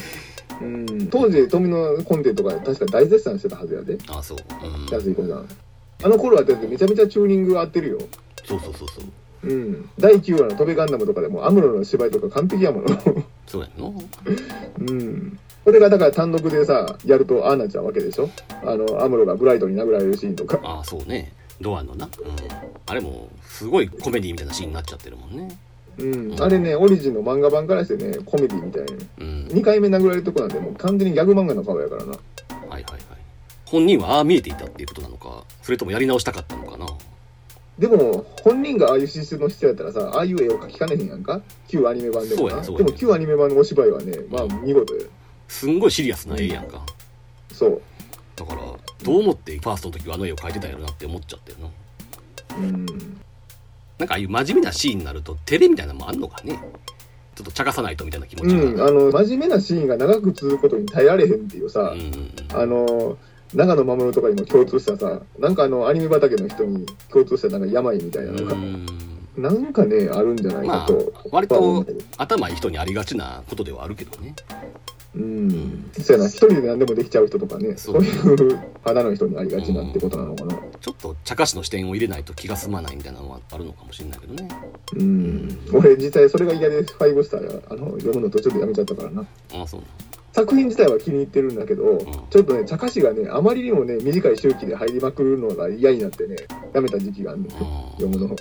[0.61, 1.07] うん。
[1.09, 3.97] 当時、富のコンテとか確か大絶賛してたはずやで。
[4.09, 5.49] ああそう、うん、安井子さん。
[6.03, 7.99] あの頃はだってめちゃめちゃチューニング合ってるよ。
[8.45, 9.05] そうそうそうそう
[9.49, 9.91] うん。
[9.99, 12.89] 第9話の飛べガンダムとかでもアムロの芝居とか完璧やもの。
[13.47, 13.95] そうやんの？
[14.79, 15.39] うん。
[15.65, 18.29] これがだから単独でさ、やるとああなっちゃうわけでしょ？
[18.65, 20.59] あの、アムロがブライトに殴られるシーンとか。
[20.63, 22.11] ああそうねドアのな、うん、
[22.87, 25.59] あれもすごいコメディみたいなシーンになっちゃってるもんね
[25.99, 26.37] うん。
[26.43, 29.07] あれね、オリジンの漫画版からしてね、コメディみたいなね。
[29.19, 32.13] うん2回目殴られるとこなんで、もう完全にギャグ漫画の顔やからな。
[32.13, 32.19] はい
[32.69, 33.01] はいはい
[33.67, 36.89] 本人はああ見えていたっていうことなのかそれともやり直したかったのかな
[37.79, 41.41] でも、本人がああいう資質の人やったらさ、ああいう絵を描きかねへんやんか？
[41.69, 42.49] 旧アニメ版でもな。
[42.49, 45.07] でそうやねそうやねも旧アニメ版のお芝居はね、まあ見事よ。
[45.47, 46.85] すんごいシリアスな絵やんか
[47.53, 47.83] そう。
[49.05, 52.87] どう思ってファーストの時はあの絵を描いてたんやろなって思っちゃったよなうん。
[53.99, 56.59] なんかああいう真面目なシーンになると照れみたいなのもあんのかね。
[57.35, 58.85] ちょっと茶化さないとみたいな気持ちが。
[58.85, 62.33] うん、あの、真面目なシーンが長く続くことに耐えられへんっていうさ、うん。
[62.53, 63.17] あの、
[63.55, 68.87] 長野守とかにも共通したさ、なんかあの、アニメ畑の人に共通したなんか病みたいなのが、うん。
[69.37, 71.13] なんかね、あるんじゃないまあかと。
[71.31, 71.87] 割と僕は思う
[72.19, 74.35] 頭いい人にありがちなことではあるけどね
[75.15, 75.91] うん。
[76.01, 80.55] そうやな、一人で何でもできちゃう人とかね、そそうういう肌の人にありがちなってことなのかな。
[80.81, 84.49] ちょっと茶化しの視点を入れないと気が済まないみたいなのはあるのかもしれないけどね
[84.95, 85.59] うん。
[85.73, 89.27] 俺実際それが嫌で5スターあの読むの途中でやめちゃったからな。
[89.53, 89.87] ああそうな
[90.33, 91.99] 作品自体は気に入ってるんだけど、
[92.31, 96.37] ちょっとね、茶化しがね、あまりにもね、短い周期で入りまくるのが嫌になってね、
[96.73, 98.27] やめた時期があるんだよ、あ読むの。
[98.27, 98.37] うん。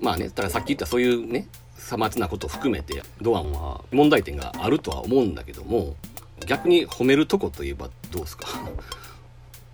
[0.00, 1.46] まあねだからさっき言ったそういうね
[1.84, 5.94] さまつなことを含めてドアンは問題点があるとは思うんだけども
[6.46, 8.46] 逆に褒めるとこといえばどうですか？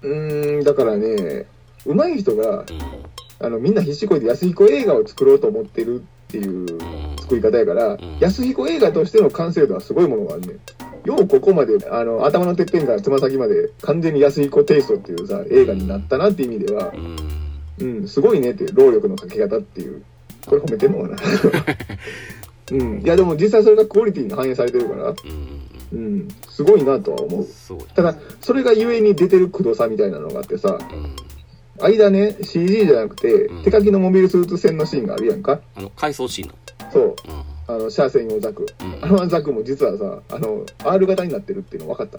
[0.03, 1.47] うーん、だからね、
[1.87, 2.67] 上手い人がうん。
[3.43, 7.17] あの、みんな必死こいで安彦映画を作ろうと思ってるっていううん。
[7.19, 8.19] 作り方やから、ん。
[8.21, 10.53] 安彦映画としての完成度はすごいものがあるね。
[10.53, 10.59] ん。
[11.09, 17.17] ようここまで、あの、頭のてっぺんからつま先まで完全に安彦テイストっていうさ、映画になったなっていう意味ではう、ん。
[17.79, 20.03] うん、すごいねって労力のかけ方っていう。
[20.47, 21.17] これ褒めてんのかな
[22.73, 23.01] うん。
[23.03, 27.47] いや、でも実際それがクオリティに反映されてるから、うんうん、すごいなとは思う。
[27.95, 31.17] ただ、それがゆえに出てるくどさみたいなのがあってさ、うん
[31.83, 35.61] 間ね、CG じゃなくて、うん手書きのモビルスーツ戦のシーンがあるやんか。
[35.75, 36.55] あの回想シーンの
[36.93, 37.05] そう。
[37.11, 37.17] う
[37.67, 38.65] あの、シャア専用ザク。
[38.65, 42.19] んあのザクも実はさ、あの、R 型になってるっていうの分かった。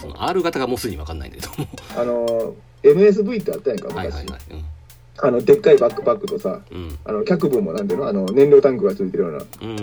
[0.00, 3.96] その R 型がもうすでに分かんないんだけどもあの、MSV ってあったやんか、昔。
[3.96, 4.79] はいはいはい
[5.22, 6.98] あの、でっかいバックパックとさ、うん。
[7.04, 8.08] あの、脚分もなんていうの？
[8.08, 9.80] あの、燃料タンクがついてるようなうん。
[9.80, 9.82] う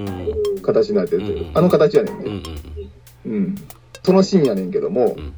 [0.60, 1.58] ん形になってるという、うん。
[1.58, 2.52] あの形やねんうんうんね。
[3.26, 3.56] うん。
[4.04, 5.34] そのシーンやねんけども、うん。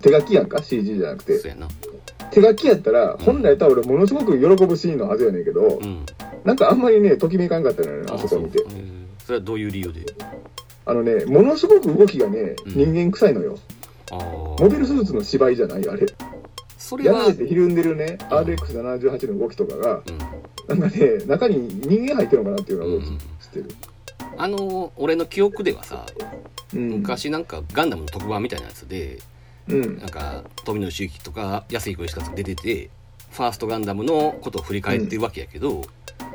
[0.00, 1.40] 手書きやんか ?CG じゃなくて。
[2.30, 6.06] 手書きやったら、本来やったら俺ものすごく喜ぶシーンのはずやねんけど、うん。
[6.44, 8.64] なんかあんまりね、ときめかんかったのよね、あそこ見て。
[9.26, 10.06] それはどういう理由で？
[10.86, 12.72] あのね、ものすごく動きがね、うん。
[12.72, 13.58] 人間臭いのよ。
[14.12, 16.06] あモあビルスーツの芝居じゃないあれ。
[16.80, 20.02] それはやられてひるんでるね、RX78 の動きとかが、
[20.68, 23.68] うんなんかね、中に人間入ってるのかなっていうような動きうんしてる。
[24.38, 26.06] あの俺の記憶ではさ
[26.74, 26.88] うん。
[27.00, 29.18] 昔なんかガンダムの特番みたいなやつで
[29.68, 30.06] うんな。
[30.06, 32.90] んか富野周之とか安井小石が出てて
[33.30, 35.82] ファーストガンダムのことを振り返ってるわけやけど、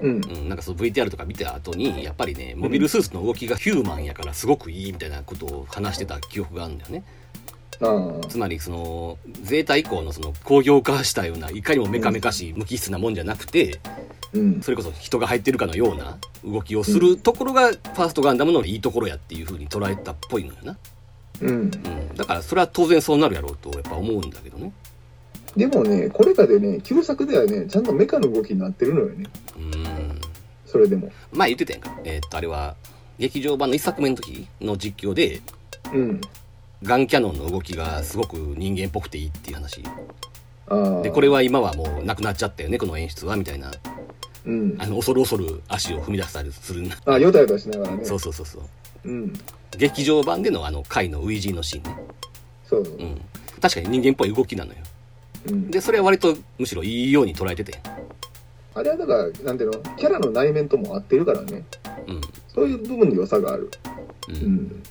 [0.02, 0.22] うん。
[0.22, 7.04] うん、なんかその VTR とか見た後にやっぱりねモビルスーツの動きがヒューマンやからすごくいいみたいなことを話してた記憶があるんだよね
[7.82, 8.28] ああ。
[8.28, 13.80] つまりそのゼータ以降のその工業化したようないかにもメカメカしい無機質なもんじゃなくて
[14.34, 14.62] うん。
[14.62, 20.78] それこそ人が入ってるかのような動きをするところがファーストガンダムのいいところやっていう風に捉えたっぽいのよな、
[21.42, 21.50] うん。
[21.50, 24.72] うん、だからそれは当然そうなるやろうとやっぱ思うんだけどね
[25.56, 29.26] でもね、これかでね、旧作ではね、ちゃんとメカの動きになってるのよね。
[29.58, 30.22] うん
[30.66, 31.10] それでも。
[31.32, 32.76] 前言ってたやんかえーっとあれは
[33.18, 35.42] 劇場版の1作目の時の実況で
[35.94, 36.22] うん。
[36.84, 39.84] ガンキャノンの動きがすごく人間っぽくていいっていう話。
[41.04, 43.72] でこれは今はもうなくなっちゃったよねこの演出はみたいな
[44.46, 44.76] うん。
[44.80, 48.06] あの恐る恐る足を踏み出したりするあ、よたよたしながらね。
[48.06, 48.64] そうそうそうそう
[49.06, 49.34] うん。
[49.78, 51.98] 劇場版でのあの回のウイジーのシーンね
[52.68, 53.04] そうそうう。
[53.04, 53.22] ん
[53.62, 54.80] 確かに人間っぽい動きなのよ
[55.48, 55.70] うん。
[55.72, 57.80] でそれは割とむしろいいように捉えてて
[58.74, 61.64] あれはだから、なんていうの、キャラの内面とも合ってるからね。
[62.08, 62.22] うん
[62.54, 63.70] そういう部分に良さがある。
[64.30, 64.84] ううんん。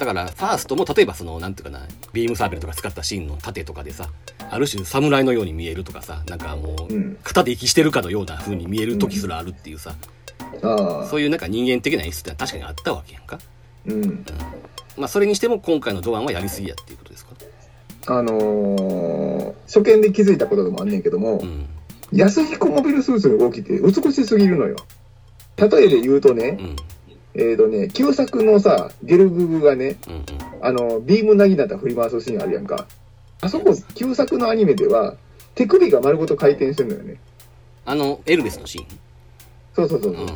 [0.00, 4.08] だからファーストも例えばそのなんていうかなビームサーベルとか使ったシーンの盾とかでさ
[4.50, 9.94] ある種侍のように見えるとかさなんかもううん型で息してるかのような風に見える時すらあるっていうさ、
[10.62, 11.06] ああ。
[11.06, 13.38] そういうなんか人間的な演出って確かにあったわけやんか
[13.86, 14.24] うん。
[14.96, 17.34] まあそれにしても今回のドアンはやりすぎやっていうことですか？
[18.06, 21.66] あのー、初見で気づいたことでもあんねんけども、うん
[22.12, 24.76] 安彦モビルスーツの動きって美しすぎるのよ。
[25.58, 26.76] 例えで言うとねう、ん
[27.34, 30.24] えっ、とね、旧作のさ、ゲルググがね、うんうん
[30.62, 32.86] あの、ビームなぎなったら振り回すシーンあるやんか。
[33.40, 35.16] あそこ、旧作のアニメでは、
[35.54, 37.20] 手首が丸ごと回転してるのよね。
[37.84, 38.86] あのエルベスのシーン？
[39.74, 40.24] そうそうそうそう。
[40.24, 40.30] うん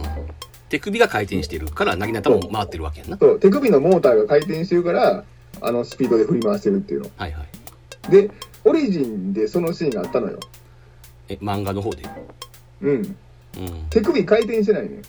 [0.70, 5.24] 手首が回転してるからなぎなたも回ってるわけやんなそう、手首のモーターが回転してるから、
[5.60, 7.10] あのスピードで振り回してるっていうの。
[7.16, 8.30] はいはいで、
[8.64, 10.40] オリジンでそのシーンがあったのよ。
[11.28, 12.02] え漫画の方で？
[12.80, 12.90] うん。
[12.90, 13.16] うん
[13.90, 15.02] 手首回転してないね。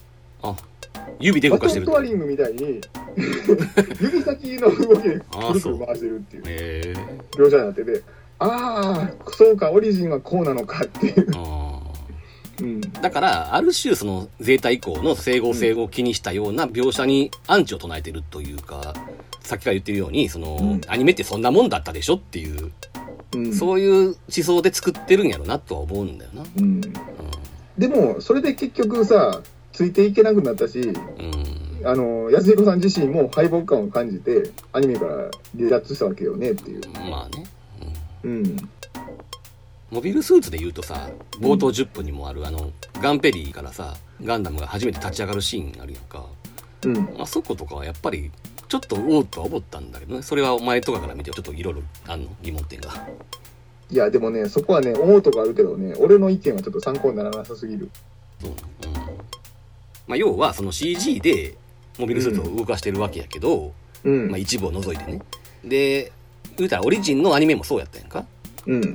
[0.49, 0.55] あ
[1.19, 2.81] 指で動バトかしてるントワリングみたいに、
[4.01, 6.97] 指先の動きであくるくる回してるっていう
[7.31, 8.03] 描写になってて、
[8.39, 11.27] ああ、そうか、オリジンはこうなのかっていう。
[11.35, 11.81] あ
[12.61, 12.81] うん。
[12.81, 18.93] ーだからある種そのゼータ以降の整合性を気にしたような描写にアンチを唱えてるというか
[19.41, 22.71] さっきから言ってるようにその、うんアニメってそんなもんだったでしょっていう、
[23.33, 23.53] うん。
[23.53, 26.81] そういう思想で作ってるんやろなとは思うんだよなうん。
[27.77, 29.41] でも、それで結局さ、
[29.75, 36.81] ついていけなくなったし、うん、うん、あの、安彦さん自身も敗北感を感じて、アニメから離脱したわけよねっていう。
[37.09, 37.45] まあね、
[38.23, 38.57] うんうん。
[39.91, 41.09] モビルスーツで言うとさ
[41.39, 46.25] 冒頭10分にもあるあのガンペリーからさガンダムが初めて立ち上がるシーンあるやんか
[46.83, 47.15] うん。
[47.21, 48.31] あそことかはやっぱり
[48.67, 52.89] ちょっとおおとは思ったんだけどねそれはお前とかから見てちょっといろいろあんの疑問点が
[53.91, 57.89] いや、でもね、そこはね、思うとこあるけどね、俺の意見はちょっと参考にならなさすぎる。
[58.41, 58.55] そううん
[60.07, 61.55] まあ要はその CG で
[61.97, 64.29] モビルスーツを動かしてるわけやけど、うん。
[64.29, 65.21] まあ、一部を除いてね
[65.63, 66.11] で
[66.57, 68.25] 言うたらオリジンのアニメもそうやったやんか？
[68.67, 68.93] うん。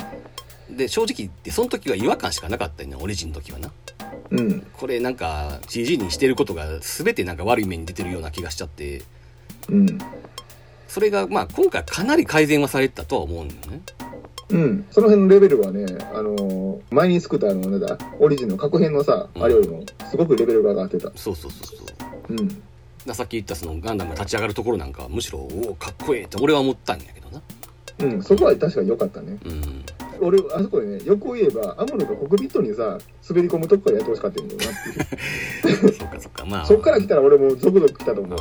[0.70, 3.72] で正直言ってその時は違和感しかなかったんやオリジンの時はな
[4.30, 4.60] うん。
[4.76, 9.02] これなんか CG にしてることが全てなんか悪い面に出てるような気がしちゃって
[9.68, 9.98] うん。
[10.86, 13.80] それがまあ今回かなり改善はされてたとは思うんだよね
[14.52, 14.84] うん。
[14.90, 21.10] その辺のレベルはね、あのー前に作ったあの、なんだ、オリジンの過去編のさ、うんあれよりも、すごくレベルが上がってた。
[21.14, 21.86] そうそうそうそう
[22.30, 22.62] うん。
[23.06, 27.40] ださっき言ったそのガンダムが立ち上がるところなんかはむしろおおかっこいいって俺は思ったんやけどな
[28.00, 29.38] うん、そこは確かに良かったね。
[29.44, 29.84] うん
[30.22, 35.92] 俺、あそこでね、横を言えば、アムロがコクピットにさ、滑り込むとこからやってほしかったんだよなっていう。
[35.96, 38.38] そっかそっかまあそっから来たら俺もゾクゾク来たと思う。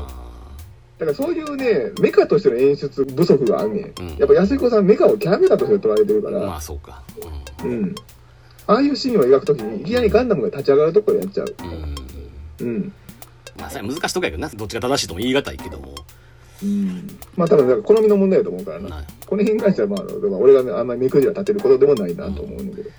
[0.99, 3.93] だあからそういうね、メカとしての演出不足があんねん。
[3.99, 7.01] うんやっぱ安彦さんメカをキャラメカとして捉えてるかーまら、あそうか
[7.63, 7.95] うん。
[8.67, 11.55] ああいうシーンを描くときに、いきなりガンダムが立ち上がるとこからやっちゃう。
[12.59, 12.93] うん、うん、うん。
[13.57, 15.95] まあそれは難しいとこやけどなどっちが正しいとも言い難いけども
[16.61, 17.17] うん。
[17.37, 18.89] まあ多分、好みの問題だと思うからな。
[18.89, 20.01] なこの辺に関しては、まあ、
[20.37, 22.89] 俺があんまり目くじら立てることでもないなと思うんだけど。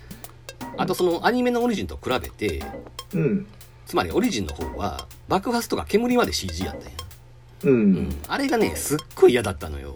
[0.77, 2.63] あとそのアニメのオリジンと比べて
[3.13, 3.45] うん。
[3.85, 6.89] つまりオリジンの方は爆発とか煙まで CG やったんや、
[7.63, 7.93] ううん。
[7.93, 8.09] ん。
[8.27, 9.95] あれがねすっごい嫌だったのよ。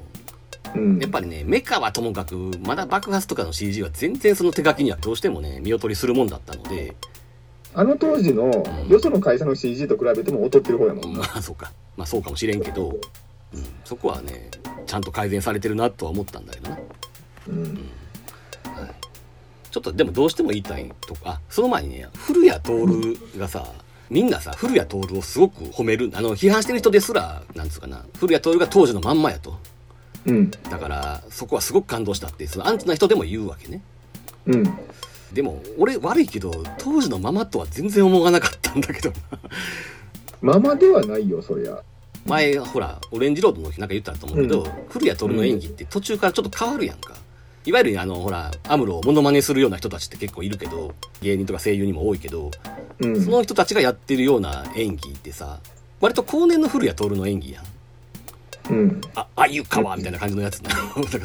[0.76, 1.00] うん。
[1.00, 6.96] やっぱりねメカはともかくまだ爆発とかの CG は全然その手書きにはどうしてもね見劣りするもんだったので。
[7.78, 8.46] あの当時の
[8.88, 11.20] よその会社の CG と比べても劣ってる方やもんな。
[11.20, 11.72] まあそうか。
[11.98, 12.90] まあそうかもしれんけど、
[13.54, 14.50] うん、そこはね
[14.86, 16.80] ちゃんと改善されてるなとは思ったんだけどな。
[17.48, 17.90] うん。
[19.76, 23.74] ちょっとでもどうしても言いたいとかあその前にね古谷徹がさ
[24.10, 29.58] みんなさ古谷徹をすごく褒めるあの批判してる人ですらなんつうかな古谷徹が当時のまんまやと
[30.26, 30.52] うん。
[30.52, 33.82] だからそこはすごく感動したってそのアンチな人でも言うわけね
[34.48, 34.78] うん。
[35.34, 39.16] でも俺悪いけど当時のままとは全然思わなかったんだけどな
[40.54, 41.82] ままではないよ、そりゃ。
[42.26, 47.14] 前ほらオレンジロードの時なんか言ったと思うけど、うん古谷徹の演技って途中からちょっと変わるやんか
[47.66, 52.52] いわゆるあのほらアムロをモノマネするような人たちって結構いるけど芸人とか声優にも多いけど、
[53.00, 53.22] うん。
[53.22, 55.60] その人たちがやってるような演技ってさ
[56.00, 57.66] 割と後年の古谷徹の演技やん
[58.70, 59.02] うん。
[59.16, 61.20] ああゆかわみたいな感じのやつな なんか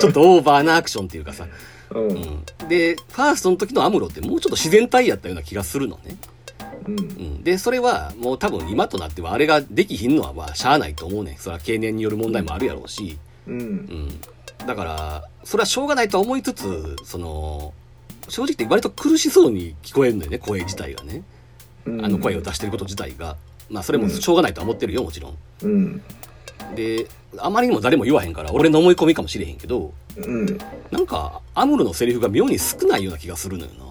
[0.00, 1.46] ちょっとオーバーなアクションっていうかさ、
[1.90, 1.98] う。
[1.98, 6.16] うんん、でファーストの時のアムロってもうちょっと自然体やったような気がするのね
[6.86, 6.98] うん。
[6.98, 13.50] うん、でそれはもう多分今となってはあれができひんのはまあしゃあないと思うねんそれは経年による問題もあるやろうし、う。
[13.50, 14.20] うんん、
[14.66, 17.72] だからそれはしょうがないとは思いつつその
[18.28, 21.22] 正直言って割と苦しそうに聞こえるのよね声自体がね
[21.86, 23.36] うんあの声を出してること自体が
[23.68, 26.02] まあそれもしょうがないとは思ってるよもちろんうん。
[26.74, 27.06] で
[27.38, 30.58] あまりにも誰も言わへんから俺の思い込みかもしれへんけどうん。
[30.90, 33.90] なんかアムロのセリフが妙に少ないような気がするのよな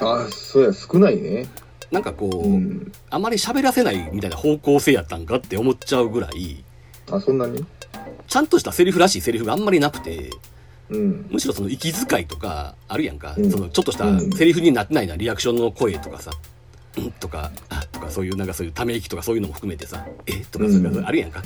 [0.00, 1.46] あ、そうや、少ないね。
[1.90, 2.92] なんかこう、うん。
[3.10, 6.63] あまり喋らせないみたいな方向性やったんかって思っちゃうぐらい
[7.10, 7.64] あ、そんなに？
[8.26, 10.30] ちゃんとしたセリフらしいセリフがあんまりなくて、
[10.90, 11.26] うん。
[11.30, 13.50] むしろその息遣いとかあるやんか、うん。
[13.50, 16.32] そのちょっとしたセリフになってないなリアクションの声とかさ、
[16.96, 20.44] うんとか、あとかそういうなんかそういうため息とかそういうのも含めてさ、え？
[20.44, 21.42] とかそういうのあるやんか、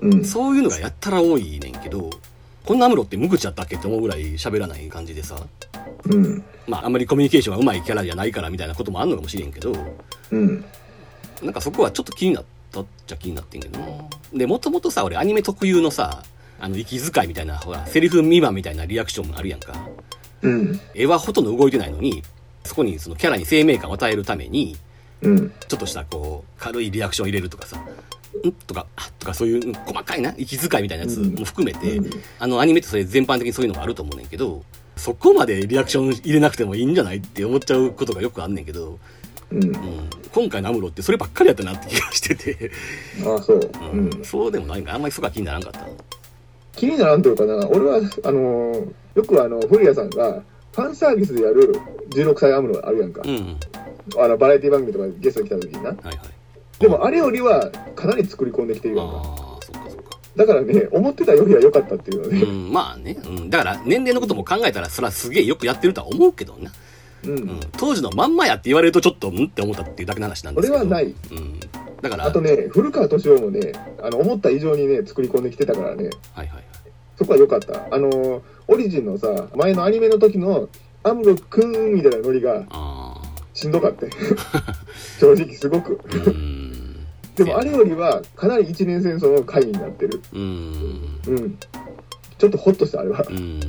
[0.00, 0.24] うん。
[0.24, 2.10] そういうのがやったら多いねんけど、
[2.64, 5.36] こんなアムロって無口やったっけって思うぐらい喋らない感じでさ、
[6.06, 6.44] うん。
[6.66, 9.72] まああんまりコミュニケーションが上手いキャラじゃないからみたいなこともあんのかもしれんけど、
[10.30, 10.64] うん。
[11.42, 13.86] なんかそこはちょっと気になったっちゃ気になってんけどな。
[14.32, 16.22] で、もともとさ、俺アニメ特有のさ、
[16.60, 19.74] あの、息遣いみたいな、ほら、セリフ未満みたいなリアクションもあるやんか。
[20.42, 20.80] うん。
[20.94, 22.22] 絵はほとんど動いてないのに、
[22.64, 24.76] そこにそのキャラに生命感を与えるために、
[25.22, 25.50] うん。
[25.68, 28.52] ちょっとしたこう、軽いリアクションを入れるとかさ、ん？
[28.66, 29.10] とか、あ？
[29.18, 34.64] とかそういううん細かいな、息遣いみたいなやつも含めて、うんあのアニメってそれ全般的にそういうのがあると思うねんけど、
[34.96, 37.18] そこまでリアクション入れなくてもいいんじゃない？
[37.18, 38.98] って思っちゃうことがよくあんねんけど、
[39.54, 39.64] うん。
[39.64, 42.70] うん、今回のアムロってそればっかりやったなって気がしてて、
[43.20, 43.58] あ、そう。
[43.58, 44.24] ううんん。
[44.24, 45.86] そうでもないんかあんまりそこは気にならんかった
[46.76, 51.72] 気にならんというかな、俺は、あのーよくあの、古谷さんが、ファンサービスでやる
[52.10, 53.22] 16歳アムロあるやんか。
[53.24, 53.56] うんうん
[54.18, 55.90] あの、バラエティ番組とかゲストに来た時にな。
[55.90, 56.18] はいはい
[56.78, 59.16] でも、あれよりは、かなり作り込んできてるやんか。
[59.16, 59.24] ああ
[59.62, 62.42] そっかそっかだからね、思ってたよりは良かったっていうのね。
[62.42, 66.72] うんまあね、うん、だから年齢のことも考えたらそれはすげえよくやってるとは思うけどな、
[67.26, 67.38] うん。
[67.38, 71.60] うん、当時のまんまやって言われるとちょっとうんって思ったっていうだけの話なんですけど俺はないうん、
[72.00, 76.64] だからあとね、古川敏夫もね、あの、思った以上にね、作り込んできてたからね、はいはいはい
[77.16, 77.94] そこは良かった。
[77.94, 80.68] あのー、オリジンのさ、前のアニメの時の、
[81.04, 83.20] アムロくんみたいなノリがあ
[83.52, 84.06] しんどかった。
[85.20, 86.00] 正直すごく。
[87.36, 90.20] でもあれよりは、かなり一年戦争の回になってる。
[90.32, 91.58] うんうん。
[92.38, 93.24] ちょっとホッとした、あれは。
[93.28, 93.60] うん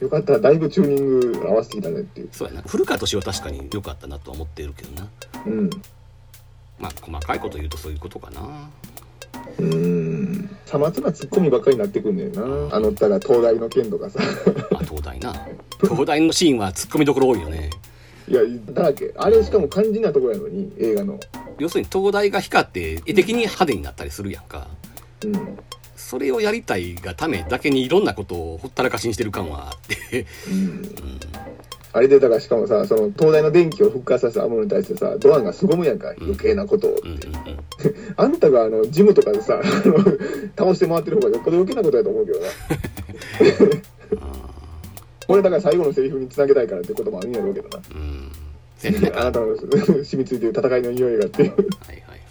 [0.00, 0.38] よかった。
[0.38, 2.28] だいぶチューニング合わせてきたねっていう。
[2.32, 5.08] そうやな古川敏夫は確かに良かったなとは思ってるけどな
[5.46, 5.70] うん。
[6.78, 8.40] まあ細かいこと言うとそういうことかな
[9.58, 10.56] うーん。
[10.66, 12.42] さまつなツッコミばっかりになってくんねんな。
[12.74, 14.18] あのったら東大の件とかさ。
[14.20, 15.32] あ東大な
[15.80, 17.70] 東大のシーンはツッコミどころ多いよね
[18.26, 18.40] いや、
[18.72, 19.12] だらけ。
[19.16, 21.20] あれしかも肝心なところやのに、映画の。
[21.58, 24.66] 要するに東大が光って絵的に派手になったりするやんか
[25.22, 25.58] うん。
[26.14, 30.80] そそれをやりたいがためだけにいろんなことをほったらかしにしてる感はあって、うん。
[31.92, 37.24] あれでだからしかもさその東大の電気を復活させたアムロに対してさドアンが凄むやんか余計なことをって、うんうんうん
[38.16, 39.60] あんたがあのジムとかでさ
[40.56, 42.46] 倒して回ってる方がよっぽど余計なことやと思うけどな。
[45.26, 47.82] これだから最後のセリフにつなげたいからってこともあるんやろうけどな。
[47.92, 48.30] うん。
[49.18, 49.68] あなたの染
[50.14, 51.50] みついてる戦いの匂いがっていう。
[51.50, 51.56] は
[51.92, 52.23] いはい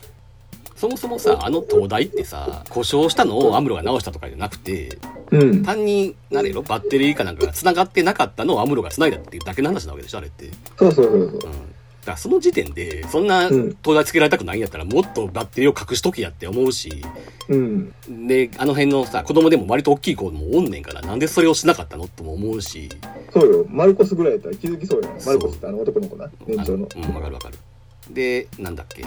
[0.84, 4.98] そもそもさあの灯台ってさ故障したのをアムロが直したとかじゃなくて
[5.32, 5.64] うん。
[5.64, 10.52] 単に何やろバッテリーかなんかが繋がってなかったのをアムロが繋いだっていうだけの話なわけでしょあれって。
[10.78, 11.52] そうそうそうそう。
[11.52, 11.60] うん。
[12.02, 13.74] だからその時点で、そんなうん。
[13.76, 17.04] 灯台つけられたくないんやったら、もっとバッテリーを隠しときやって思うし、
[17.48, 17.94] うん。
[18.28, 22.90] で、あの辺のさ、子供でも割と大きい子もおんねんから、なんでそれをしなかったのとも思うし、
[23.32, 23.66] そうよ。
[23.70, 25.10] マルコスぐらいやったら気づきそうや。
[25.26, 26.30] マルコスってあの男の子な。
[26.46, 26.90] 年長の。
[26.94, 27.58] あうん、わかるわかる。
[28.12, 29.06] で、なんだっけ。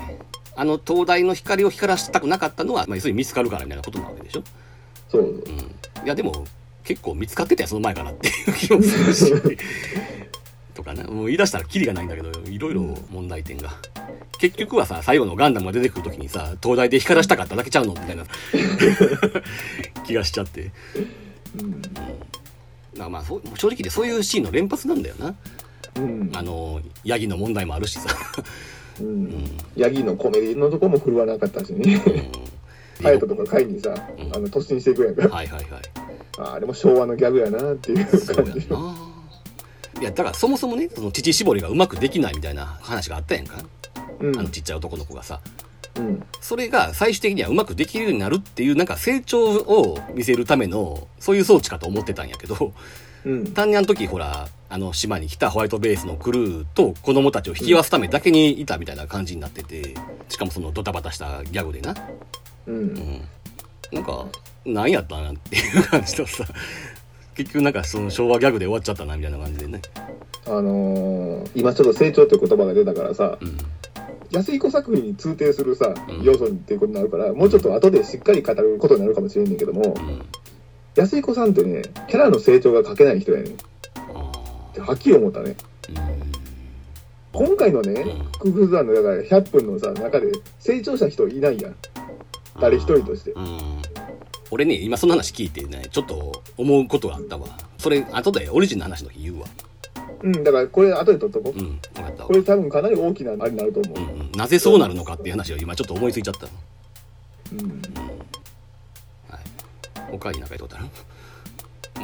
[0.56, 4.42] あの灯台の光を光らしたくなかったのは、まあ、要するに見つかるからみたいなことなわけでしょ？
[5.10, 5.40] そううん。
[6.04, 6.44] いや、でも、
[6.82, 9.58] 結構見つかってたよ、その前からっていう気もするし。
[10.74, 13.70] とかね、もう言い出したらキリがないんだけど、いろいろ問題点が。
[14.38, 17.92] 結局はさ、最後のガンダムが出てくるときにさ、灯台で光らしたかっただけちゃうの？
[17.92, 18.24] みたいな
[20.06, 20.70] 気がしちゃって。
[21.58, 21.82] うん
[22.96, 25.34] だまあ、そう正直でそういうシーンの連発なんだよな。
[25.96, 28.08] うんあの、ヤギの問題もあるしさ。
[29.00, 29.58] うん。
[29.76, 32.02] ヤギのコメディのとこも振るわなかったしね。
[32.06, 33.04] うん。
[33.04, 34.34] ハヤトとかカイにさうん。
[34.34, 35.22] あの突進していくやんか。
[35.28, 35.82] はいはいはい。
[36.38, 38.96] ああれも昭和のギャグやなっていうそうや感じな。
[40.00, 43.58] いや、だからそもそもね、その乳搾りがうまくできないみたいな話があったやんか。
[44.20, 44.38] うん。
[44.38, 45.40] あのちっちゃい男の子がさ。
[45.96, 46.22] うん。
[46.40, 52.72] それが最終的にはうまくできるようになるっていうなんか成長を見せるためのそういう装置かと思ってたんやけど
[53.24, 53.52] うん。
[53.52, 59.94] 単にあの時ほらあの島に来たホワイトベースのクルーと子供たちを引き合わすためだけにいたみたいな感じになってて
[60.28, 61.94] しかもそのドタバタしたギャグでな。
[62.66, 62.86] ううん。
[62.94, 63.20] ん
[63.92, 64.26] なんか
[64.64, 66.44] 何やったんやっていう感じとさ。
[67.36, 69.80] 結局なんかその昭和ギャグで終わっちゃったなみたいな感じでね。
[70.46, 73.56] あのー今ちょっと成長っていう言葉が出たからさうん。
[74.32, 76.22] 安彦作品に通底するさうん。
[76.24, 80.22] 要素っていうことになるからもうちょっと後でしっかり語ることになるかもしれんねんけどもうん。
[80.96, 83.56] 安彦さんってねキャラの成長が書けない人やねん
[84.80, 85.56] っあてはっきり思ったね。
[87.32, 88.32] 今回のねうん。
[88.38, 91.76] クフザンのだから100分のさ中で成長した人いないやん。
[92.60, 93.32] 誰一人として。
[93.32, 93.58] うん。
[94.50, 97.46] 俺ね今その話聞いてねちょっと思うことがあったわ。
[97.78, 99.46] それ後でオリジンの話の時言うわ。
[100.22, 101.58] うんだからこれ後で撮っとこう。
[101.58, 102.26] うん分かったわ。
[102.28, 103.98] これ多分かなり大きなあれになると思う。
[103.98, 104.32] うんうん。
[104.32, 106.46] なぜそうなるのかっていう話を今ちょっと思いついちゃった
[107.52, 107.82] うん。
[109.28, 109.40] はい。
[110.10, 110.86] 他に何か言うことある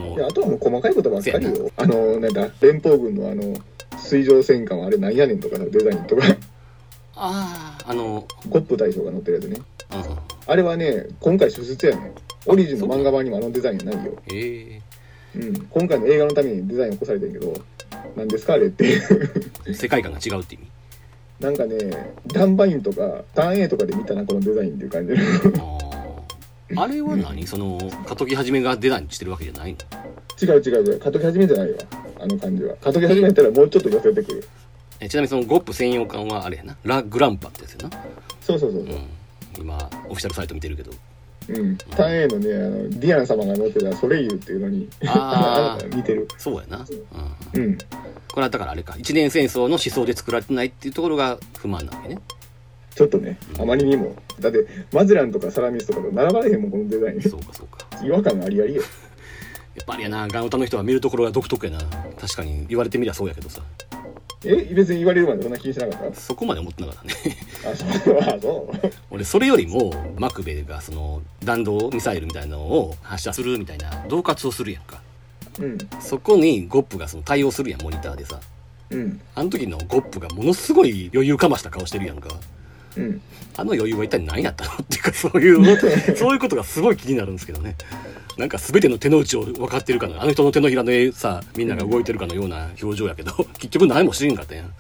[0.02, 1.70] もであとはもう細かいことばっかりよ。
[1.76, 3.54] あのなんだ連邦軍のあの
[3.96, 6.22] 水上戦艦はあれなんやねんとかさデザインとか。
[7.14, 9.60] あああのゴップ大将が乗ってるやつね。
[9.92, 12.12] うんあれはね今回初出やねん。
[12.46, 14.80] オリジンの漫画版にもあのデザインないよ、え
[15.34, 17.54] うん、今回の映画のためにデザイン起こされてるけど
[18.16, 19.00] 何ですかあれって
[19.72, 20.66] 世界観が違うって意味？
[21.40, 25.18] なんかねダンバインとかターン A とかで見たなこのデザインっていう感じで
[26.76, 27.46] あれは何？
[27.46, 29.78] その過渡期はじめがデザインしてるわけじゃないの？
[30.40, 31.00] 違う違う違う。
[31.00, 31.78] 過渡期始めじゃないわ。
[32.20, 32.76] あの感じは。
[32.76, 34.48] 過渡期始めやったらもうちょっと寄せてくる。
[35.00, 36.76] えちなみにそのゴップ専用艦はあれやな。
[36.84, 37.90] ラ・グランパってやつやな。
[38.40, 39.06] そうそうそうそう、うん。
[39.58, 39.76] 今
[40.08, 40.92] オフィシャルサイト見てるけど。
[41.48, 44.88] うん、ターン A のねあのディアン様が乗ってたソレイユっていうのに。
[45.06, 45.84] あー。
[45.84, 46.28] あ の似てる。
[46.38, 46.86] そうやな、
[47.54, 47.78] うん、うん。
[47.78, 48.94] これはだからあれか。
[48.98, 52.18] 一年戦争の思想で作られてないっていうところが不満なわけね
[52.94, 57.22] ちょっとねあまりにもだってマゼランとかサラミスとかと並ばれへんもんこのデザイン。
[57.22, 57.86] そうかそうか。
[58.04, 58.82] 違和感ありありよ
[59.74, 61.78] やっぱりやなガン歌の人は見るところが独特やな。
[62.20, 63.62] 確かに言われてみりゃそうやけどさ。
[64.44, 67.14] え別に言われるまでそんな気にしなかっそこまで思ってなかったね。
[67.62, 68.90] たあそうあそう。
[69.10, 75.00] 俺それよりもマクベがその弾道ミサイルみたいなのを発射するみたいな恫喝をするやんか。
[75.60, 75.78] うん。
[76.00, 78.40] そこにゴップがその対応するやんモニターでさ。
[78.90, 79.20] うん。
[79.34, 82.28] あの時のゴップがものすごい余裕かました顔してるやんか
[82.96, 83.20] うん。
[83.56, 85.76] あの余裕は一体何やったのっていうかそういう
[86.16, 87.76] そういうことがすごい気になるんですけどね。
[88.38, 94.72] なんか全ての手の内を分かってるかのあの人の手のひらでさみんなが動いてるかのような表情やけど 結局何も知りんかったやん。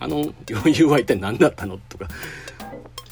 [0.00, 2.08] あの余裕は一体何だったのとか。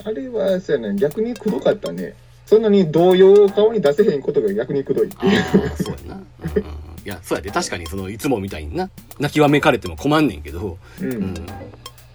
[0.05, 0.99] あれはそうやね。
[0.99, 2.15] 逆にくどかったね。
[2.47, 5.41] そんなに動揺を顔に出せへんことが逆にくどいってあいう。
[5.41, 6.67] あそうやな、うんうん、い
[7.05, 7.51] やそうやで。
[7.51, 8.89] 確かにそのいつもみたいにな。
[9.19, 11.35] 泣きわめかれても困んねんけど、ううんん、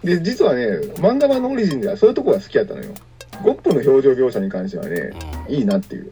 [0.04, 0.66] で実はね
[0.98, 2.94] 漫画版のオリジンではそういうとこが好きやったのよ。
[3.42, 5.12] ゴップの表情描写に関してはね
[5.48, 6.12] いいなっていう。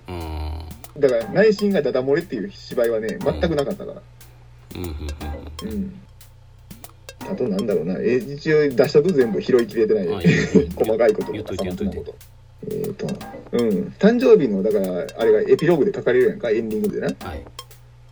[0.98, 4.02] だから内心がダダ漏れっていう芝居はね全くなかったから。
[4.76, 6.02] うん。
[7.30, 7.96] あとなんだろうな。
[8.00, 10.08] え一応出しとく全部拾いきれてない。
[10.76, 12.16] 細かいこと言っとかさといこと。
[12.70, 13.08] えっ、と、
[13.54, 17.08] うん、誕生日の、だから、あれがエピローグで書かれるやんか、エンディングでな。
[17.08, 17.42] はい。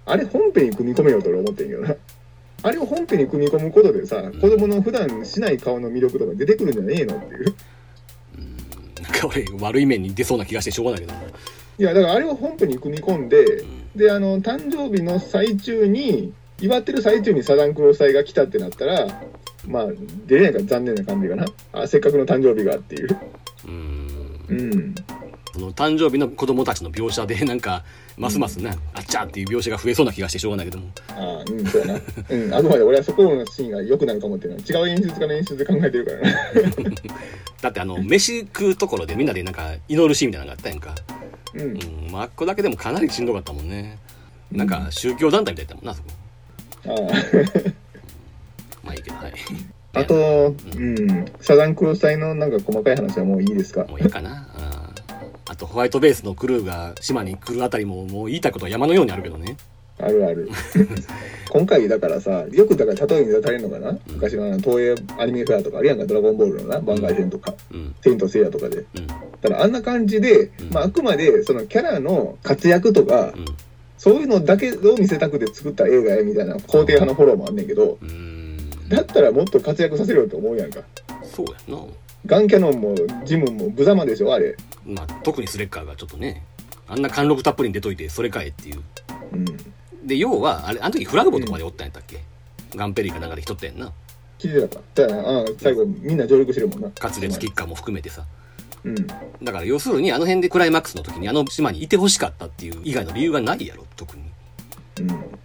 [0.06, 1.96] あれ本編に組み込めようと俺思ってんけどな。
[2.62, 7.56] あれを本編に組み込むことでさ、子供の普段しない顔の魅力とか出てくるんじゃねえのっていう。
[9.02, 11.14] なんか俺悪い面に出そうな気がしてしょうがないけど
[11.80, 13.64] いや、だからあれを本編に組み込んで、
[13.96, 19.08] で、あの、誕生日の最中に、祝ってる最中にサザンクロス隊が来たってなったら、
[19.66, 19.88] まあ、
[20.28, 21.46] 出れないから残念な感じかな。
[21.72, 23.18] あ、せっかくの誕生日がっていう。
[23.66, 24.96] うんうん。
[25.54, 27.84] その誕生日の子供たちの描写でなんか
[28.20, 30.90] ますますな、あっちゃーっていう描写が増えそうな気がしてしょうがないけども。
[31.08, 31.94] ああ、うん、そうやな。
[32.30, 34.60] うん、あくまで俺はそこのシーンが良くなるかもっていうの。
[34.60, 36.20] は、違う演出家の演出で考えてるから。
[36.20, 36.30] な。
[37.62, 40.94] だってあの飯食うところでみんなでなんか祈るシーンみたいなのがあったやんか。
[41.54, 41.62] うん。
[41.62, 43.98] うんまああっこだけでもかなりしんどかったもんね。
[44.52, 46.10] なんか宗教団体みたいだったもんなそこ。
[46.88, 47.72] ああ。
[48.84, 49.34] まあいいけどはい。
[49.94, 53.86] あと、うん、サザンクロス隊のなんか細かい話はもういいですか？
[53.86, 54.48] もういいかな
[55.50, 59.58] あとホワイトベースのクルーが島に来るあたりももう言いたいことは山のようにあるけどね。
[59.98, 60.48] あるある。
[61.50, 67.96] 今回だからさ、よくだから例えに出されるのかな、昔のあの東映アニメフェアとかあるやんか、ドラゴンボールのな、番外編とか、うん。
[68.02, 68.78] セイントセイヤとかで。
[68.78, 69.08] うん。
[69.08, 70.70] だからあんな感じで、うん。
[70.72, 73.46] まああくまでそのキャラの活躍とか、うん。
[73.98, 77.98] そういうのだけを見せたくて作った映画やみたいな肯定派のフォローもあんねんけど、
[78.88, 80.82] だったらもっと活躍させろよって思うやんか。
[81.24, 81.84] そうやな
[82.26, 82.96] ガンキャノンも
[83.26, 84.56] ジムも無様でしょ、あれ。
[84.86, 86.44] まあ特にスレッカーがちょっとね
[86.88, 88.82] あんな貫禄たっぷりに出といてそれかえっていう
[89.34, 89.46] うん。
[90.08, 92.20] で要はあれあの時フラグボとかまでおったんやったっけ、
[92.76, 93.92] ガンペリーかなんかで人ったやんな
[94.38, 95.14] 聞いてたか。
[95.14, 96.90] ああ最後みんな上陸してるもんな。
[96.92, 98.26] カツレツキッカーも含めてさ
[98.84, 98.96] うん。
[99.08, 104.24] だから要するにあの辺でクライマックスの時にあの島にいてほしかったっていう以外の理由がないやろ特に
[105.00, 105.04] う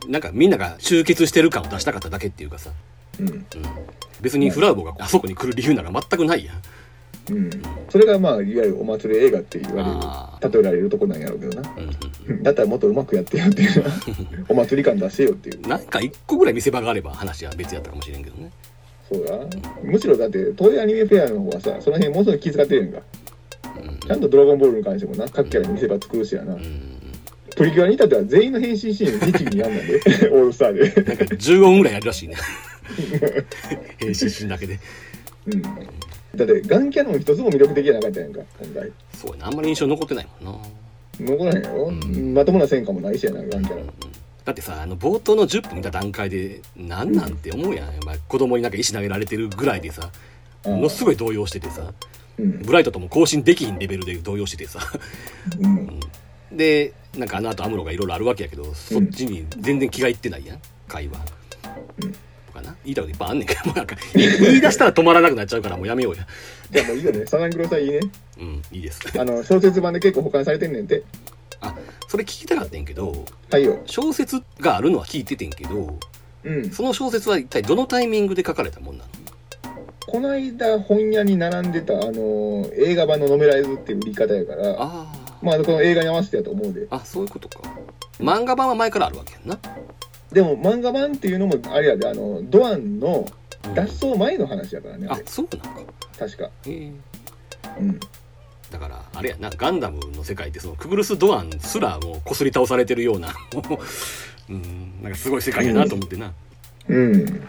[0.08, 0.12] ん。
[0.12, 2.70] なんかみんなが集結してる感を出したかっただけっていうかさ、
[3.20, 3.28] うん。
[3.28, 3.46] うん、
[4.20, 6.56] 別にフラウボがあそこに来る理由なら全くないやん
[7.30, 7.50] うん。
[7.88, 11.68] それがまあ、いわゆるお祭り映画って言わあれる、例えられるとこなんやろうけどな。
[12.42, 13.90] だったらもっとうまくやってよっていうな。
[14.48, 15.68] お祭り感出せよっていううん。
[15.68, 18.50] なんか一個ぐらい見せ場があれば話は別やったかもしれんけどね
[19.10, 19.38] そうや。
[19.82, 22.98] むしろだって、東映アニメフェアの方はさ、その辺もうすぐ気遣ってるやんか。
[22.98, 23.04] うん
[24.06, 26.58] ちゃんとドラゴンボールに関してもな、各キャラに見せ場作るしやなう。
[26.58, 26.93] ん
[27.54, 29.94] プリキュアに至っては全員の変身シーン律儀にやんなんで、
[30.32, 31.02] オールスターで。
[31.02, 32.36] なんか15分ぐらいやるらしいね。
[33.98, 34.78] 変身シーンだけで
[35.46, 35.62] うん。
[35.62, 35.68] だ
[36.44, 38.92] って、ガンキャノン一つも魅力的じゃなかったやんか、今回。
[39.14, 39.46] そうやな。
[39.48, 40.58] あんまり印象残ってないもんな。
[41.20, 42.34] 残らへんやろ、ん。
[42.34, 43.90] まともな戦果もないしやな、ガンキャノン。
[44.44, 50.10] だってさあの冒頭の10分見た段階でなんなんて思うやん、まあ、子供になんか石投げられてるぐらいでさ
[50.66, 51.94] ものすごい動揺しててさ
[52.38, 52.62] うん。
[52.62, 54.80] ブライトとも交信できひんレベルで動揺しててさ。
[55.60, 56.00] うん。
[56.52, 60.58] でなんかあの後アムロがいろいろあるわけやけどそっちに全然気がいってないやん
[60.88, 61.18] 会話、
[62.02, 62.12] うん
[62.46, 62.74] とかな？
[62.84, 66.26] 言いたいこといっぱいあんねんけど もうなんか言い言い出したら止まらなくなっちゃうからもうやめようや
[66.70, 67.26] じゃあもういいよね。
[67.26, 68.00] サザンクロスはいいね。
[68.38, 71.02] うんいいですあの、小説版で結構保管されてんねんて。
[71.60, 71.74] あ
[72.08, 73.80] それ聞きたかったんやけどはいよ。
[73.86, 75.98] 小説があるのは聞いててんけど
[76.44, 76.70] うん。
[76.70, 79.10] その小説は一体どのタイミングで書かれたもんなの？
[80.06, 85.06] この間本屋に並んでた、あの、映画版のノメライズっていう売り方やから、あ
[85.44, 86.86] まあ、この映画に合わせてやと思うで。
[86.90, 87.60] ああそういうことか
[88.18, 89.58] 漫画版は前からあるわけやんな
[90.32, 93.26] でも、漫画版っていうのも、あれやで、あの、ドアンの
[93.66, 95.18] うん脱走前の話やからね、あ。
[95.24, 96.44] そうなんか確か。
[96.44, 96.92] へえ
[97.80, 98.00] うん。
[98.70, 103.28] だからあれやなガンダムの世界ってそのクグルス・ドアンすらもうこすり倒されてるような
[104.50, 106.34] うんなんかすごい世界やなと思ってな、
[106.88, 107.40] うん。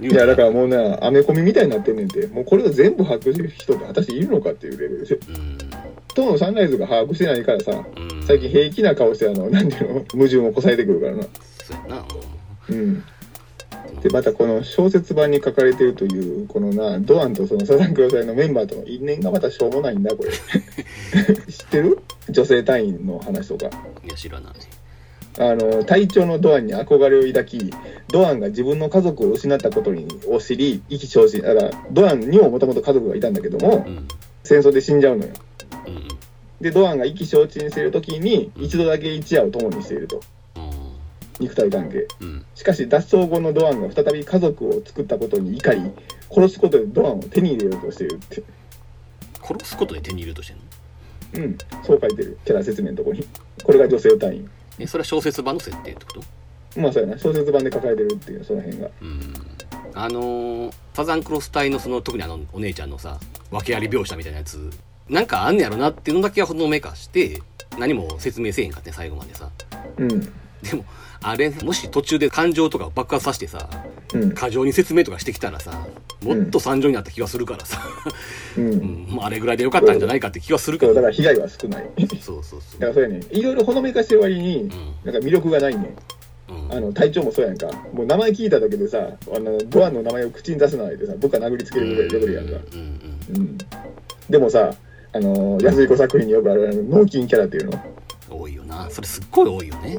[0.00, 5.14] いや、だからもうな、アメコミみたいになってんねんて、もうこれを全部把握してる人って果たしているのかっていうレベルで。
[5.14, 5.71] うん
[6.14, 11.22] 当のサンライズが把握してないからさ、うん最近平気な顔して、あの、なんていうの、矛盾をこさえてくるからな。
[11.24, 12.04] そうやな
[12.68, 13.04] うん。
[14.00, 20.30] で、またこの小説版に書かれてるという、このな、ドアンとそのサザンクロス隊のメンバーとの因縁がまたしょうもないんだ、これ。
[21.50, 21.98] 知ってる？
[22.30, 23.66] 女性隊員の話とか。
[24.04, 24.52] いや知らない
[25.38, 27.72] あの、隊長のドアンに憧れを抱き、
[28.08, 31.42] ドアンが自分の家族を失ったことにを知り、意気消沈。
[31.42, 34.06] だから、ドアンにももともと家族がいたんだけどもう、ん
[34.44, 35.32] 戦争で死んじゃうのよ。
[35.86, 36.08] うん
[36.60, 40.20] で、ドアンが意気消沈している時に、一度だけ一夜を共にしていると。
[41.40, 42.06] 肉体関係。
[42.20, 45.80] うんしかし脱走後のドアンが再び家族を作ったことに怒り、
[46.30, 48.44] 殺すことでドアンを手に入れようとしているって。
[49.42, 51.48] 殺すことで手に入れるとしてんの？
[51.48, 52.38] うん、そう書いてる。
[52.44, 53.26] キャラ説明のとこに。
[53.64, 54.48] これが女性隊員。
[54.78, 56.80] えそれは小説版の設定ってこと？
[56.80, 57.18] まあそうやな。
[57.18, 58.88] 小説版で書かれてるっていう、その辺が。
[59.00, 59.34] うん
[59.94, 63.18] あのーサザンクロス隊のその特にあのお姉ちゃんのさ
[63.50, 64.70] 訳あり描写みたいなやつ
[65.08, 67.42] なんかあんねやろなっていうのだけはほのめかして
[67.78, 69.50] 何も説明せえへんかって最後までさ
[69.98, 70.20] うん。
[70.20, 70.84] でも
[71.24, 73.68] あれもし途中で感情とかを爆発させてさ
[74.14, 74.32] うん。
[74.32, 75.86] 過剰に説明とかしてきたらさ
[76.22, 77.80] もっと惨状になった気がするからさ、
[78.56, 78.60] う。
[78.60, 81.90] うんんまあ、あれぐらいでよかったんじゃないかって気はするけどだから被害は少ない。
[82.20, 84.68] そうそうそうだからそうやねいろいろほのめかしてる割に、
[85.04, 85.94] なんか魅力がないね
[86.48, 87.66] うんあの、隊長もそうやんか。
[87.92, 88.98] もう名前聞いただけでさ、
[89.34, 92.52] あの、ドアの名前を口に出すなでさ、部下殴りつけるぐらいレベルやんか。
[92.72, 93.58] うんうんうん。
[94.28, 94.74] でもさ、
[95.12, 97.82] あの、安彦作品によくある脳筋キャラっていうの。
[98.30, 99.98] 多いよなそれすっごい多いよね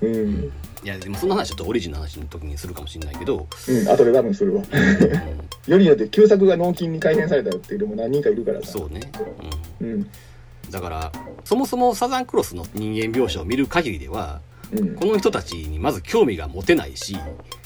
[0.00, 0.52] うん。
[0.84, 4.62] いやでもその話ちょっとオリジンの話の時にするかもしれないけど、うん、後で多分するわ。
[4.70, 8.72] うん、よりによって旧作が脳筋に改変されたよっていうのも何人かいるからさ。
[8.72, 9.00] そうね、
[9.80, 10.10] うん、うん。
[10.70, 11.12] だから
[11.44, 14.40] そもそもサザンクロスの人間描写を見る限りでは
[14.72, 14.94] うん。
[14.94, 17.16] この人たちにまず興味が持てないし、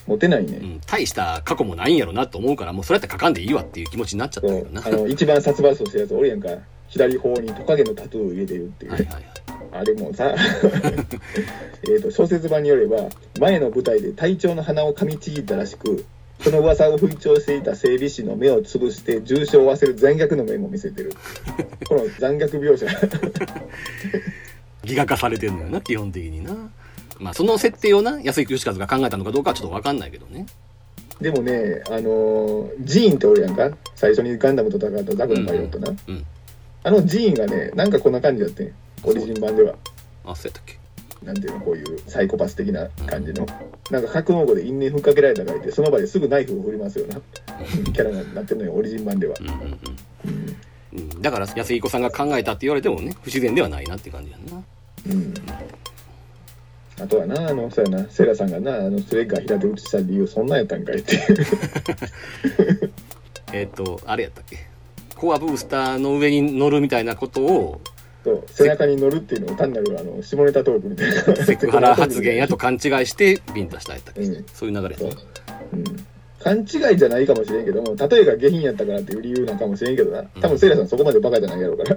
[0.07, 0.59] モテないね。
[0.59, 6.49] うん、大した過去もないんやろなと思うからもうそれやったら書かんでいいわっていう気持ちになっちゃったけどなあの一番殺伐としたやつおるやんか
[6.89, 9.24] 左方にトカゲのタトゥーを入れてるっていう、はいはいはい。
[9.72, 10.34] あれもさ
[11.89, 13.09] えと小説版によれば
[13.39, 16.05] 前の舞台で隊長の鼻を噛みちぎったらしく
[16.41, 21.12] その噂を吹聴していた整備士の目を潰して重傷を負わせる残虐の面も見せてる。
[21.89, 22.86] この残虐描写。
[24.84, 26.70] ギガ化されてるのよな基本的にな
[27.18, 30.47] まあその設定をな安井義和が考えたのかどうかはちょっと分かんないけどね。
[31.20, 33.70] でもねあのージーンっておるやんか？
[33.97, 36.24] 最初にガンダムと戦ったザクのパイロットな、うん
[36.85, 38.72] あのジーンがねなんかこんな感じだってん
[39.05, 39.74] オリジン版では。
[40.24, 40.79] あそうやったっけ？
[41.24, 43.47] なんていうのこういうサイコパス的な感じの。
[43.91, 47.20] なんか格納庫で因縁ふっかけられたからいてその場ですぐナイフを振りますよな
[47.93, 49.35] キャラになってるのよオリジン版では。
[49.41, 49.55] うんうん
[50.95, 51.01] うん。
[51.14, 51.22] うん。
[51.22, 54.62] だから安井子さんが考えたって言われてもね不自然ではないなって感じやんな。
[55.11, 55.35] うん。
[57.01, 61.16] あとはなあのそうやなセラさんがなあのスレッガー平手打ちした理由そんなんやったんかいって
[63.53, 64.68] えっ、とあれやったっけ？
[65.19, 67.81] コアブースターの上に乗るみたいなことを
[68.25, 74.47] そう背中に乗るっていうのを単なるあの下ネタトークみたいなセクハラ発言やと勘違いしてビンタしたやったっけ、うん。
[74.53, 75.77] そういう流れやそう。
[75.77, 75.85] ん、
[76.41, 80.23] 勘違いじゃないかもしれんけども例えが下品やったからっていう理由なんかもしれんけどな。
[80.41, 81.97] 多分セイラさんそこまでバカじゃないやろうから。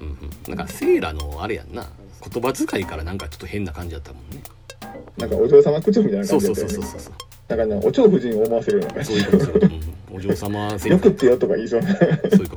[0.00, 1.88] うんうん、なんかセイラのあれやんな。
[2.30, 4.42] 言葉遣いからなんかちょっと変な感じだったもんね。
[5.16, 6.86] なんかお嬢様口調みたいなそう感じだったよね。
[6.86, 9.68] そうそうそうそうだからなお蝶夫人を思わせるような感じそういうこと
[10.14, 11.94] お嬢様よくってよとか言いそうな。
[11.94, 12.56] そういうこ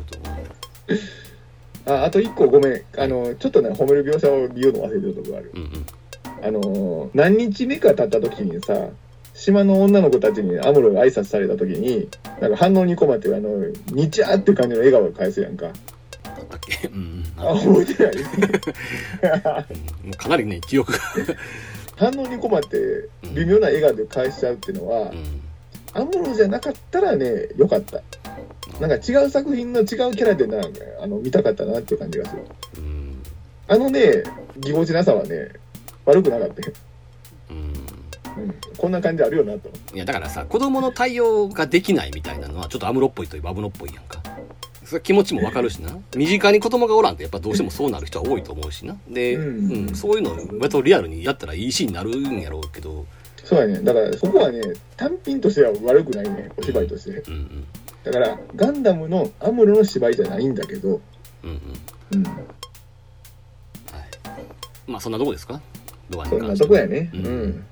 [1.86, 2.82] と、ああと一個ごめん。
[2.98, 5.52] あのちょっとね褒める描写を言うの忘れてるとこがある。
[5.54, 5.86] うんうん。
[6.44, 8.88] あの何日目か経った時にさ
[9.34, 12.08] 島の女の子たちにアムロが挨拶された時に
[12.40, 13.50] なんか反応に困ってあの
[13.92, 15.68] 「にちゃー」って感じの笑顔を返すやんか。
[16.52, 16.88] あっけ？
[16.88, 17.44] うんうん。
[17.44, 18.16] ああ覚えてない。
[20.06, 20.12] うん。
[20.12, 21.00] かなりね記憶が
[21.96, 25.42] 反応に困って微妙な笑顔で返しちゃうっていうのは、うん。
[25.94, 28.02] アムロじゃなかったらねよかった。
[28.80, 30.62] なんか違う作品の違うキャラでな
[31.02, 32.44] あの見たかったなっていう感じがする。
[32.78, 33.24] うん。
[33.68, 34.24] あのね
[34.58, 35.50] ぎこちなさはね
[36.06, 36.74] 悪くなかったよ、
[37.50, 37.58] うん。
[38.44, 39.70] うん、こんな感じあるよなと。
[39.94, 44.22] いやだからさ子供の対応ができないみたいなのはちょっとアムロっぽいといえばアムロっぽいやんか
[44.86, 45.98] それ気持ちもわかるしな。
[46.16, 48.96] 身近に子供がおらんとやっぱどうしてもそうなる人は多いと思うしな。
[49.10, 53.06] で、ううんんそういうのを割とリアルにやったらいいシーンになるんやろうけど。
[53.44, 53.82] そうやね。
[53.82, 54.62] だからそこはね
[54.96, 56.52] 単品としては悪くないね。
[56.56, 57.12] お芝居として。
[57.12, 57.66] うんうん
[58.06, 61.02] だからガンダムのアムロの芝居じゃないんだけど、
[61.44, 61.50] うん
[62.14, 62.20] うん。
[62.20, 62.44] うん、はい。
[64.86, 65.60] まあそんなとこですか？
[66.12, 66.64] ドアにそんな関して。
[66.66, 67.10] はとこやね。
[67.12, 67.50] ううん。
[67.50, 67.66] ん、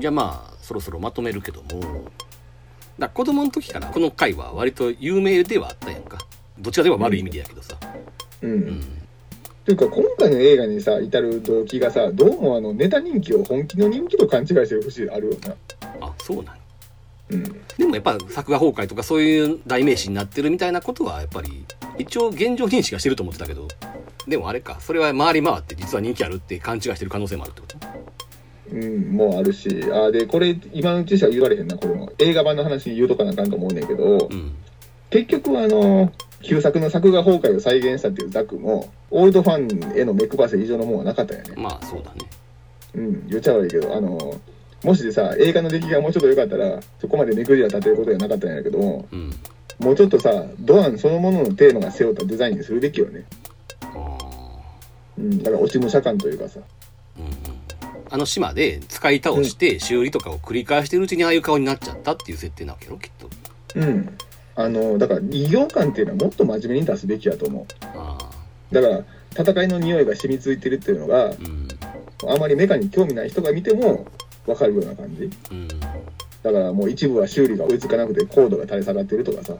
[0.00, 2.10] じゃあまあそろそろまとめるけども。
[2.98, 6.18] だ子供の時からこの回は割と有名ではあったやんか
[6.62, 7.76] どっちかといえば悪い意味でやけどさ、
[8.40, 8.50] うん。
[8.50, 9.02] うん。
[9.64, 15.54] というか今回の映画にさ至る動機がさどうもあのネタ人気を本気の人気と勘違いしてる節あるよな。
[16.00, 16.56] あそうなん
[17.30, 17.42] うん。
[17.76, 21.64] でもやっぱ作画崩壊とかそういう代名詞になってるみたいなことはやっぱり
[21.98, 23.68] 一応現状認識はしてると思ってたけど。
[24.26, 24.78] でもあれか。
[24.80, 27.78] それは回り回って実は人気あるって勘違いしてる可能性もあるってこと。
[28.72, 29.68] うん、もうあるし。
[29.92, 32.12] あでこれ今のうちしか言われへんなこれも。
[32.18, 34.54] 映画版の話に言うとかなあかんと思うねんけど、うん。
[35.10, 41.54] 結局あの旧作の作画崩壊を再現したっていうザクもオールドファンへの目配せ以上のものはなかったよね。
[41.56, 42.20] まあそうだね。
[42.94, 44.40] うん言っちゃ悪いけどあの
[44.82, 49.32] もしさ映画の出来がもうちょっと良かったらそこまで目くじら立てることがなかったんやけどもうん。
[49.78, 53.24] もうちょっとさドアンそのもののテーマが背負ったデザインにするべきよね。
[53.94, 54.18] あ
[55.18, 56.60] うんだから落ち武者感というかさ。
[57.18, 57.34] ーうんうん。
[58.10, 63.30] あの島で使い倒して修理とかを繰り返してるうちにああいう顔になっちゃったっていう設定なわけやろきっと。
[63.76, 64.18] うん
[64.54, 67.66] あのだから異形感っていうのはもっと真面目に出すべきやと思
[68.70, 68.74] う。
[68.74, 71.68] だから戦いの匂いが染みついてるっていうのがうん
[72.28, 74.06] あまりメカに興味ない人が見ても
[74.46, 75.30] 分かるような感じ。
[75.50, 75.68] うん。
[75.68, 79.54] だからもう一部は修理が追いつかなくてコードが垂れ下がってるとかさ。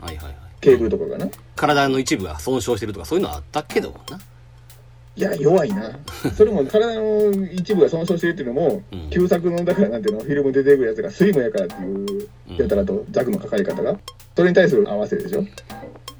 [0.00, 0.34] はいはいはい。
[0.60, 1.28] ケーブルとかがな。
[1.56, 4.18] 体の一部が損傷してるとかそういうのはあったけどな
[5.16, 5.98] いや、弱いな。
[6.36, 13.98] それも体の一部が損傷してるっていうのも、うん旧作の、だからなんていうの、フィルムで出てくるやつがスリムやからっていうやたらと、ザクのかかり方が、
[14.36, 15.44] それに対する合わせでしょ？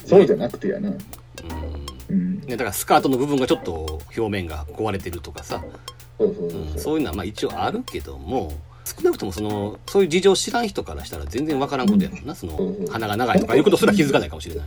[0.05, 0.91] そうじゃなくてやな。
[0.91, 0.99] うん
[2.11, 2.41] うん。
[2.41, 5.65] ね、だからスカートの部分がちょっと表面が壊れてるとかさ、
[6.77, 8.53] そういうのはまあ一応あるけども
[8.85, 14.67] 少なくともそのそういう事情を知らん人からしたら全然わからんことやもんな、そのうん鼻が長いとかいうことすら気づかないかもしれない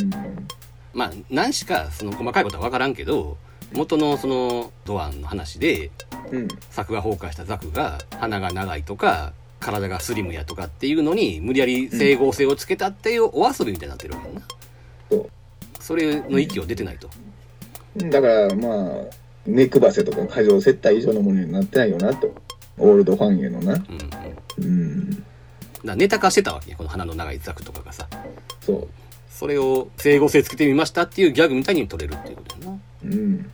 [0.00, 0.10] うん。
[0.94, 3.36] まあ何しかその細かいことはわからんけど
[3.72, 5.90] 元のそのドアンの話で
[6.30, 6.48] うん。
[6.70, 14.40] 作が崩壊したザクが鼻が長いとか体がスリムやとかっていうのに無理やり整合性をつけたっていうお遊びみたいになってるわけやな
[15.10, 15.30] そう。
[15.78, 17.10] それの域を出てないと、
[17.96, 19.04] だからまあ、
[19.46, 22.34] 目くばせとか過剰接待以上のものになってないよなと。
[22.78, 23.74] オールドファンへのな。
[23.74, 25.24] うんうん、うん。
[25.84, 28.06] だネタ化してたわけよこの鼻の長いザクとかがさ
[28.60, 28.88] そ
[29.32, 33.06] それを整合性つけてみましたっていうギャグみたいに取れるっていうことやなう。
[33.06, 33.50] うん。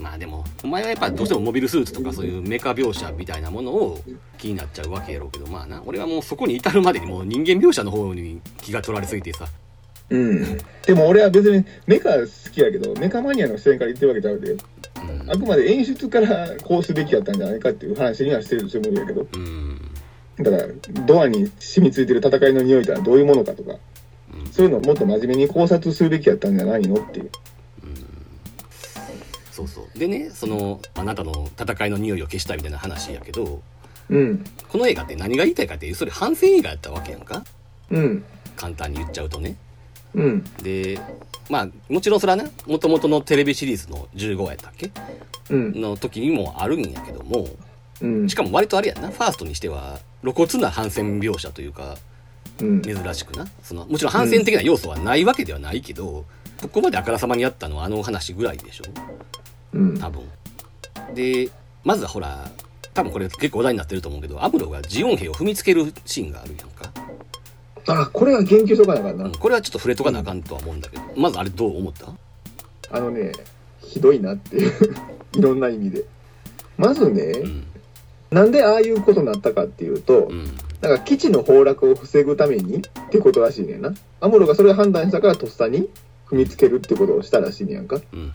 [0.00, 4.00] まあでもお前はやっぱどうしてもモビルスーツとかそういうメカ描写みたいなものを
[4.36, 9.46] 気になっちゃうわけやろうけどまあな俺はもうそこに至るまでにもう人間描写の方に気が取られすぎてさ
[10.10, 10.58] うん。
[10.86, 14.52] でも俺は別にメカ好きやけど、メカマニアの視点から言ってるわけちゃうで。
[14.52, 19.26] うんあくまで演出からこうすべきやったんじゃないかっていう話にはしてるつもりやけど。
[19.34, 19.80] うん
[20.38, 20.66] だから、
[21.06, 23.78] ドアに染みついてる戦いの匂いとはどういうものかとか、うん
[24.52, 27.30] そういうのをもっと真面目に考察するべきやったんじゃないのっていう。
[29.50, 33.62] そうそうでねそのあなたの戦いの匂いを消したみたいな話やけど
[34.10, 34.44] うん。
[34.68, 37.42] この映画って何が言いたいかっていうそれ反戦映画やったわけやんか
[37.90, 38.24] うん。
[38.54, 39.56] 簡単に言っちゃうとね
[40.14, 40.44] うん。
[40.62, 41.00] で
[41.48, 44.90] まあもちろんそれはねもともとのテレビシリーズの15話やったっけ？
[45.48, 45.80] うん。
[45.80, 47.48] の時にもあるんやけども
[48.02, 48.28] うん。
[48.28, 51.96] しかも割とあれやんなファーストにしては露骨な反戦描写というかうん。
[52.58, 53.46] 珍しくな。
[53.62, 56.24] そのもちろん反戦的な要素はないわけではないけど、
[56.60, 58.84] ここまであからさまにやったのはあの話ぐらいでしょ。
[59.74, 59.98] うん。
[59.98, 60.22] 多分。
[61.14, 61.50] で
[61.84, 62.50] まずはほら
[62.94, 66.90] 多分これ結構話題になってると思うけどアムロがジオン兵を踏みつけるシーンがあるやんか、
[67.88, 69.24] あ、これは言及しとかなあかんな。
[69.26, 69.32] うん。
[69.32, 71.02] これはちょっと触れとかなあかんとは思うんだけど。
[71.16, 72.12] まずあれどう思った？
[72.96, 73.32] あのね、
[73.82, 74.72] ひどいなっていう。
[75.38, 76.04] いろんな意味で。
[76.78, 77.66] まずね、うん。
[78.30, 83.94] なんでああいうことになったかっていうと、うんなんか基地の崩落を防ぐためにってことらしいねんな。
[84.20, 85.88] アムロがそれを判断したからとっさに
[86.28, 88.00] 踏みつけるってことをしたらしいねやんか。
[88.12, 88.32] うんうん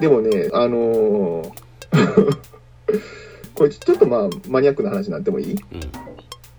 [0.00, 1.50] でもね、あのー
[3.54, 5.56] これちょっとまあマニアックな話になってもいい？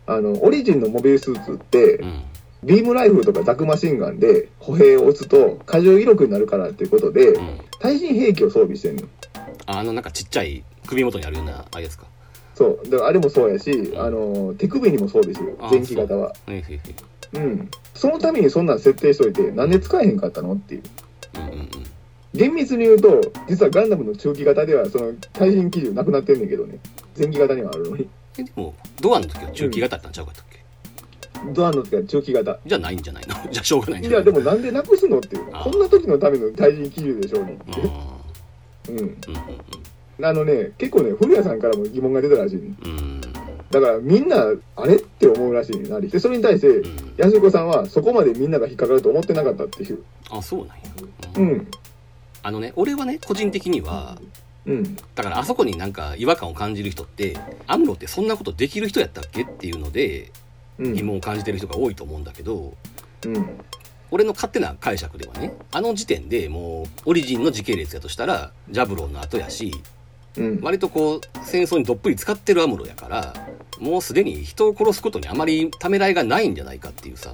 [0.07, 2.21] あの、オリジンのモビルスーツって、うん
[2.63, 9.03] ビームライフルとかザクマシンガンで歩兵を撃つと過剰威力になるからっていうことでう、ん対人兵器を装備してんの。
[9.67, 12.05] あのなんかちっちゃい首元にあるようなあれですか？
[12.55, 12.89] そう。
[12.89, 15.69] だからあれもそうやし、あの、手首にも装備してるあ。
[15.69, 16.33] 前期型は。
[16.47, 16.79] へいへいへい
[17.33, 17.69] うん。
[17.93, 20.81] そのためにそんなん設定しといて、なんで使えへんかったのっていう。
[21.35, 21.69] うんうんうん
[22.33, 26.79] 厳密に言うと、実はガンダムの中期型では、その、対人基準なくなってんねんけどね。
[27.17, 28.09] 前期型にはあるのに。
[28.37, 30.59] えでもドアの時は中期型だったんちゃうかったっけ、
[31.53, 32.59] ドアの時は中期型。
[32.65, 33.35] じゃないんじゃないの？
[33.49, 35.45] じゃあしょうがないんじいや、ゃないでもなんでなくすのっていう。
[35.53, 37.89] あこんな時のための対人基準でしょうにっていう。
[37.89, 38.17] あ
[38.89, 38.95] うん。
[38.97, 39.15] ーうんうん
[40.21, 42.73] あのね、結構ね、古谷さんからも疑問が出たらしいね。
[43.71, 46.09] だからみんな、あれって思うらしいねなり。
[46.09, 50.03] で、それに対して、うん安子さんはそこまでみんなが引っかかると思ってなかったっていう。
[50.29, 50.73] あそうなんや、
[51.37, 51.67] ううんん。
[52.43, 54.17] あのね俺はね個人的には
[54.65, 54.95] うん。
[55.15, 57.37] だからあそこになんか違和感を感じる人って
[57.67, 60.31] アムロってそんなことできる人やったっけっていうので
[60.77, 60.93] うん。
[60.93, 62.73] 疑問を感じてる人が多いと思うんだけど
[63.25, 63.45] うん。
[64.11, 69.71] 俺の勝手な解釈ではねあの時点でもうオリジンの時系列やとしたらジャブローの後やし
[70.37, 70.59] うん。
[70.61, 73.33] 割とこう戦争にどっぷり使ってるアムロやから
[73.79, 77.33] もうすでに人を殺すことにあまりためらいがないんじゃないかっていうさ、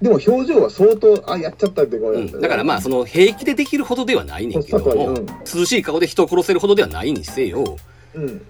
[0.00, 5.26] でも表情は相当、あ、やっちゃったって顔やったうん、だからまあその平気でできるほどではないねんけども、うん。
[5.26, 7.76] 涼しい顔で人を殺せるほどではないにせよ
[8.14, 8.42] うん。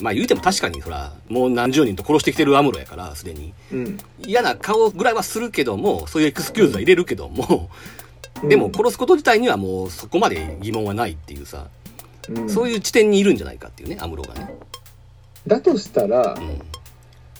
[0.00, 3.54] まあ言うても確かにほらもう何十人と殺してきてるアムロやからすでに。
[3.72, 3.98] うん。
[4.26, 7.70] 嫌な顔ぐらいはするけどもそういうエクスキューズは入れるけども、
[8.42, 8.48] うん。
[8.48, 11.68] でも殺すこと自体にはもうそこまで疑問はないっていうさ、
[12.28, 14.54] うん、そういう地点にいるんじゃないかっていうねアムロがね
[15.46, 16.60] だとしたらう、ん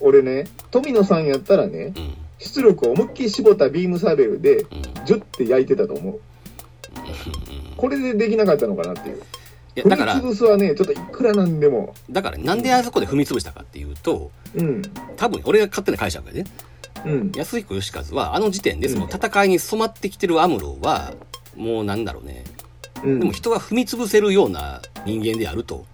[0.00, 4.66] 俺ね、富野さんやったらね、うん出力を思いっきり絞ったビームサーベルで、うん
[5.06, 6.20] ジュッて焼いてたと思う。
[7.76, 9.16] これでできなかったのかなっていう。
[9.16, 9.24] 踏みい
[9.76, 11.94] やだから潰すはね、ちょっといくらなんでも。
[12.10, 14.82] だからなんであそこで踏み潰したかっていうとうん。
[15.16, 16.50] 多分俺が勝手な解釈でね
[17.06, 17.32] うん。
[17.34, 21.14] 安彦義和はあの時点でその戦いに染まってきてるアムロは
[21.56, 22.44] もうなんだろうね
[23.06, 23.20] うん。
[23.20, 25.86] でも人が踏み潰せるような人間であると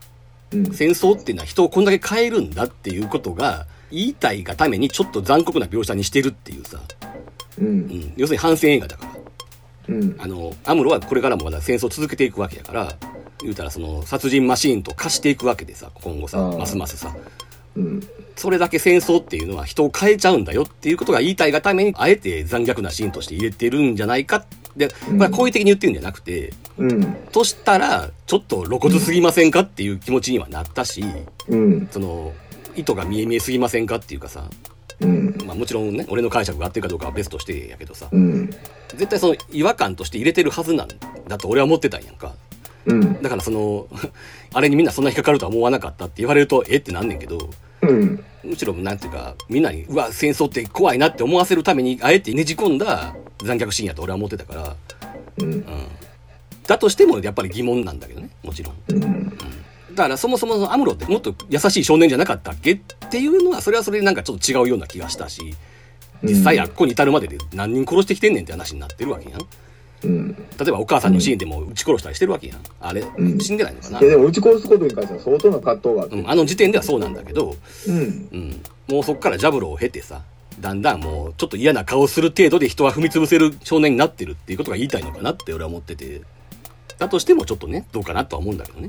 [0.52, 0.72] うん。
[0.72, 6.80] 戦争っていうのは人をこんだけ変えるんだっていうことが言いたいがためにちょっと残酷な描写にしてるっていうさ、
[7.58, 7.64] う。
[7.64, 9.12] うんん、要するに反戦映画だから
[9.88, 10.16] うん。
[10.18, 12.96] あの、アムロはこれからもまだ戦争を続けていくわけだから、
[13.40, 17.14] 言うたらその殺人マシーンと化していくわけでさ、今後さ、ますますさ。
[17.76, 18.00] うん。
[18.36, 24.44] それだけ戦争っていうのは人を変えちゃうんだよっていうことが言いたいがために、あえて残虐なシーンとして入れてるんじゃないか。
[24.76, 27.14] で、これは好意的に言ってるんじゃなくて、うん。
[27.30, 31.04] としたら、ちょっと露骨すぎませんかっていう気持ちにはなったし、
[31.48, 31.88] うん。
[31.90, 32.32] その、
[32.74, 34.48] 意図が見え見えすぎませんかっていうかさ、
[35.00, 35.36] うん。
[35.46, 38.50] まあもちろんね、俺の解釈が合ってるかどうかは別としてやけどさ、うん。
[38.88, 40.88] 絶対その違和感として入れてるはずなん
[41.28, 42.34] だと俺は思ってたんやんか。
[42.86, 43.22] うん。
[43.22, 43.88] だからその、
[44.54, 46.76] あれにみんなそんな引っかかるとは思わなかったって言われると、え？
[46.76, 47.50] ってなんねんけど、
[47.82, 48.24] うん。
[48.44, 54.76] むしろなんていうか、みんなに、うわ、戦争って怖いなって思わせるために、あえてねじ込んだ残虐シーンやと俺は思ってたから、
[55.38, 55.52] うん。
[55.52, 55.64] うん。
[56.66, 58.74] だとしてもやっぱり疑問なんだけどね、もちろん。
[58.88, 59.28] うん。
[59.94, 62.78] だからそもそもアムロってもっと優しい少年じゃなかったっけっ
[63.10, 65.54] ていうのは、それはそれでなんかちょっと違うような気がしたし、
[66.22, 69.40] 実際あっこに至るまでで何人殺してきてんねんって話になってるわけやん。
[70.04, 70.34] うん。
[70.34, 72.58] 例えばお母さんのシーンでも撃ち殺したりしてるわけやん。
[72.80, 76.16] あれ、ん死んでないのかな、いや、でも、打ち殺すことに関しては相当な葛藤があって。
[76.16, 77.56] うん、あの時点ではそうなんだけど、
[77.88, 77.96] うん。
[77.96, 78.00] う
[78.36, 80.22] ん、もうそっからジャブロを経てさ、
[80.60, 86.22] だんだんもうちょっと嫌な顔する程度で人は踏み潰せる少年になってるっていうことが言いたいのかなって俺は思ってて、
[86.98, 88.88] だとしてもちょっとね、どうかなとは思うんだけどね。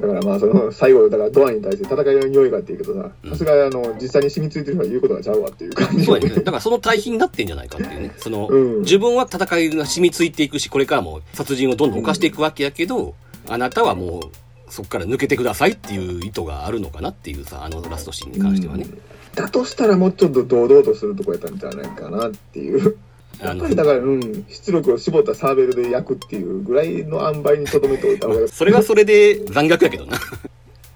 [0.00, 6.04] だからまあ、その、最後、だからドアに対して戦いの匂いがっていうけどさ、うんさすが、あの、実際に染みついてる人が言うことがちゃうわっていう感じ。
[6.04, 6.34] そうやね。
[6.36, 8.12] だからその対比になってんじゃないかっていうね。
[8.16, 13.14] その、うん自分は戦いが染みついていくし、これからも殺人をどんどん犯していくわけやけど、
[13.48, 14.22] あなたはもう、
[14.68, 18.86] そこから抜けてくださいっていう意図があるのかなっていうさ、あのラストシーンに関してはね。
[19.34, 22.96] だとしたらもうちょっと堂々とするとこやったんじゃないかなっていう。
[23.40, 30.18] やっぱりだから、うん、出力を絞ったサーベルで焼くっていうぐらいの塩梅にとどめておいた方が、 それはそれで残虐やけどな。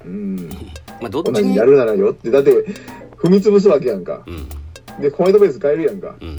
[0.04, 0.48] うん、
[1.00, 1.56] まあどっちに？
[1.56, 2.50] やるならよって、だって、
[3.16, 4.22] 踏み潰すわけやんか。
[4.26, 4.48] うん。
[5.00, 6.14] で、ホワイトベース変えるやんか。
[6.20, 6.38] うん。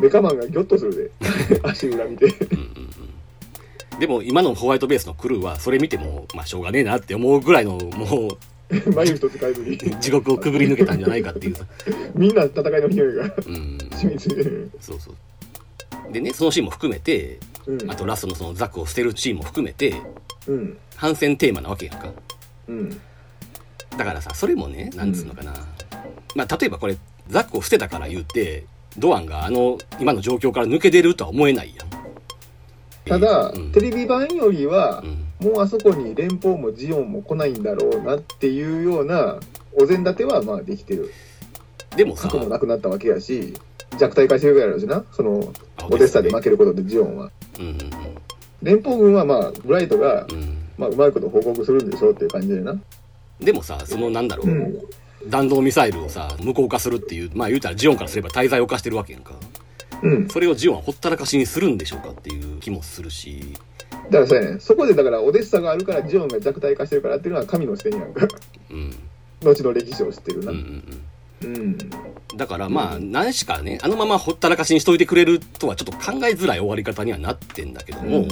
[0.00, 1.10] メカマンがギョッとするで。
[1.62, 2.32] 足裏見て。
[3.98, 8.38] でも今のホワイトベースのクルーはそれ見ても、まあしょうがねえなって思うぐらいのも
[8.96, 9.76] 眉一つ変えずに。
[9.76, 11.64] う地獄をくぐり抜けたんじゃないかっていうさ。
[12.14, 13.78] みんな戦いの匂いがうん。
[13.92, 14.70] 染みついてる。
[14.80, 15.14] そうそう。
[16.10, 17.94] でね、そのシーンも含めて、うんあ。
[17.94, 19.94] とラストのそのザクを捨てるシーンも含めて、
[20.46, 20.78] うん。
[20.96, 22.12] 反戦テーマなわけやんか。
[22.68, 23.00] うん。
[23.96, 25.54] だからさ、それもね、なんつうのかな。
[26.34, 26.96] まあ例えばこれ、
[27.28, 28.64] ザクを捨てたから言って、
[28.98, 31.88] ドアンがあの、今の状況から抜け出るとは思えないやん。
[33.04, 35.02] ただ、うんテレビ版よりは
[35.40, 35.50] う、ん。
[35.52, 39.40] もうあそこに連邦もジオンも来ないんだろうなっていうような
[39.72, 41.12] お膳立てはまあできてる。
[41.96, 43.54] でもさ、核もなくなったわけやし、
[43.98, 47.30] 弱体化してるぐらいだしな、その、あオデッサで負けることでジオンは。
[47.58, 47.76] うんうん
[48.62, 50.32] 連邦軍はまあ、ブライトが、うん。
[50.34, 50.58] うん。
[50.78, 52.80] まあ、うまいこと報告するんでしょうっていう感じでな。
[53.40, 54.78] でもさ、そのなんだろう、うん。
[55.28, 59.34] 弾道ミサイルをさ、無効化するっていう、まあ言うたらジオンからすれば滞在を犯してるわけやんか。
[60.02, 60.28] うん。
[60.28, 63.54] それをジオンはほったらかしにするんでしょうかっていう気もするし、
[64.10, 68.26] だからそうやね、そこでだからオデッサがあるからジオンが弱体化してるからっていうのは神の視点やんか。
[68.70, 68.94] うん。
[69.42, 70.52] 後の歴史を知ってるな。
[70.52, 71.02] うんうんうん。
[71.42, 71.78] うん。
[72.36, 78.28] だからまあ、何しかね、あのままほったらかしにしといてくれるとはちょっと考えづらい終わり方にはなってんだけども、うん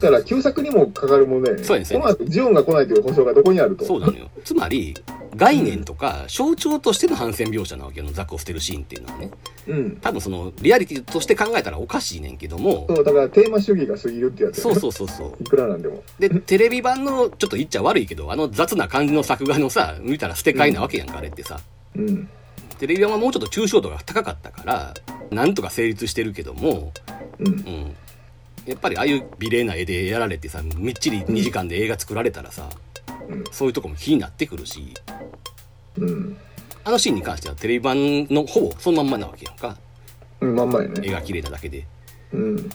[0.00, 1.64] だから、旧作にもかかる問題やね。
[1.64, 3.84] そうやねこの後、ジオンが来ないという保証がどこにあると。
[3.84, 4.30] そうなのよ。
[4.44, 4.94] つまり、
[5.34, 9.30] 概念とか象徴としての反戦描写なわけよ、ザクを捨てるシーンっていうのはね。
[9.66, 9.96] うん。
[10.00, 15.42] 多分その、リアリティとして考えたらおかしいねんけども、そう、だからテーマ主義が過ぎるってやつやねそうそうそうそう。
[15.42, 16.02] いくらなんでも。
[16.20, 21.58] で、テレビ版の、ちょっと言っちゃ悪いけど、あの雑な感じの作画のさ、見たら捨て替えなわけやんか、あれってさ。
[21.96, 22.28] うん。
[22.78, 24.94] テレビ版はもうちょっと抽象度が高かったから、
[25.30, 26.92] なんとか成立してるけども、
[27.38, 27.50] うんう。
[27.50, 27.96] ん。
[28.66, 32.68] やっぱりああいう美麗な絵でやられてさ、みっちり2時間で映画作られたらさ、
[33.28, 34.94] うんそういうとこも気になってくるし、
[35.96, 36.36] うん。
[36.84, 39.76] あのシーンに関してはテレビ版のほぼそのまんまなわけやんか。
[40.40, 41.00] うん、まんまやね。
[41.06, 41.86] 絵が綺麗なだけで。
[42.32, 42.68] うん。
[42.68, 42.74] だ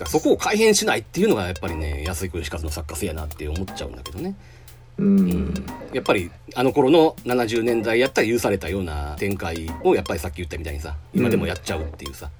[0.00, 4.34] らそこを改変しないっていうのがやっぱりね、安井義和の作家性やなって思っちゃうんだけどね。
[4.98, 5.54] うん。
[5.92, 12.30] やっぱりあの頃の70年代やったら許されたような展開をやっぱりさっき言ったみたいにさ、今でもやっちゃうっていうさ。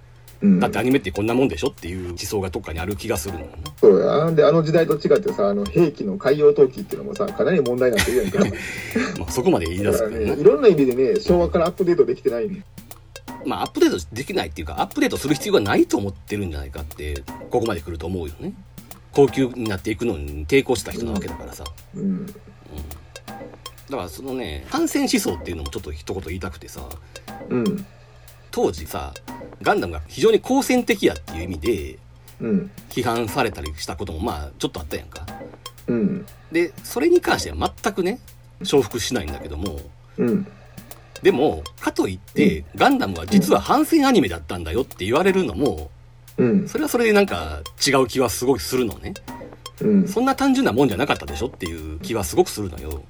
[0.41, 0.61] うん。
[0.61, 3.53] だってアニメってこんなもんでしょっていう思想がどっかにある気がするのよね。
[3.81, 4.31] そうや。
[4.33, 8.39] で、あの時代と違ってさ、あの、兵器の海洋投棄っていうのもさ、かなり問題になってるやんか。
[9.19, 10.45] まあそこまで言い出だからね、ね い。
[10.45, 12.65] ろんな意味でね、昭和からアップデートできてないね。
[13.45, 18.53] まあアップデートできないっていうか、アップデートする必要がないと思ってるんじゃないかって、ここまで来ると思うよね。
[19.13, 21.65] 高級になっていくのに抵抗した人なわけだからさ。
[21.95, 22.27] うん。
[22.27, 22.33] だ
[23.97, 26.83] からそのね、反戦思想っていうのもちょっと一言言いたくてさ、
[27.49, 27.87] うん。
[28.51, 29.15] 当時さ、
[29.63, 31.99] ガンダムが非常に好戦的やっていう意味で
[32.41, 32.71] うん。
[32.91, 35.27] 批判されたりしたこともまあちょっとあったやんか。
[35.87, 36.27] うん。
[36.53, 38.21] で、それに関しては全くね、
[38.63, 39.81] 承服しないんだけども、
[40.17, 40.47] うん。
[41.23, 45.91] でも、かといって、ガンダムは実は反戦アニメだったんだよって言われるのも、
[46.39, 46.69] うん。
[46.69, 49.15] それはそれでなんか違う気はすごくするのね。
[49.83, 50.09] うん。
[50.09, 53.03] そんな単純なもんじゃなかったでしょっていう気はすごくするのよ。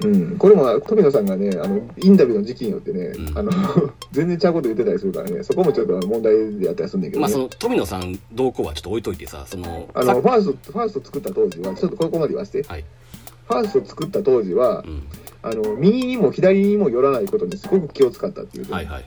[0.00, 0.36] うん。
[0.36, 3.52] これも、富野さんがね、あの、インタビューの時期によってね、うんあの、
[4.12, 7.20] 全然ちゃうこと言ってたりするからね、そこもちょっと問題でやったりするんだけど、ね。
[7.22, 12.68] まあその富野さんどうこうはちょっと置いといてさ、その、あの、さファースト、ファースト作った当時は、ちょっとここまで言わせて。
[12.68, 12.84] はい。
[13.46, 15.02] ファースト作った当時はう、ん。
[15.42, 19.04] あの、右にも左にも寄らないことにすごく気を使ったっていう、はいはいはい。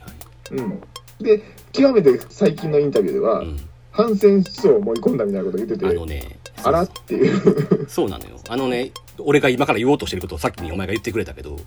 [0.52, 0.80] うん。
[1.20, 1.42] で、
[1.72, 3.68] 極めて最近のインタビューでは、うん。
[3.90, 7.88] 反戦思想を盛り込んだみたいなことを言ってて、あのね、あらっていう。
[7.90, 8.38] そうなのよ。
[8.48, 11.58] あのね、俺が今から言おうとしてることをさっきにお前が言ってくれたけど、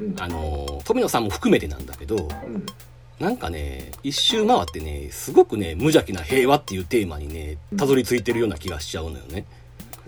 [0.00, 0.14] うん。
[0.18, 2.66] あの、富野さんも含めてなんだけど、うん。
[3.20, 9.44] なんかね、一周回ってね、すごくね、無邪気な平和っていうテーマにね、たどり着いてるような気がしちゃうのよね。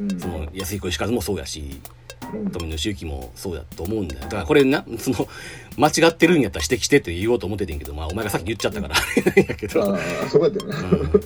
[0.01, 0.19] うん。
[0.19, 4.23] その、安彦石和もそうやし、うん富野周之もそうだと思うんだよ。
[4.23, 5.29] だからこれな、その、
[5.77, 9.95] 間違ってるんやったら指摘してって言おうと思っててんけど、まあお前がさっき言っちゃったから、あれやけど。
[9.95, 10.79] ああ、そこやったよな。
[10.79, 11.23] うん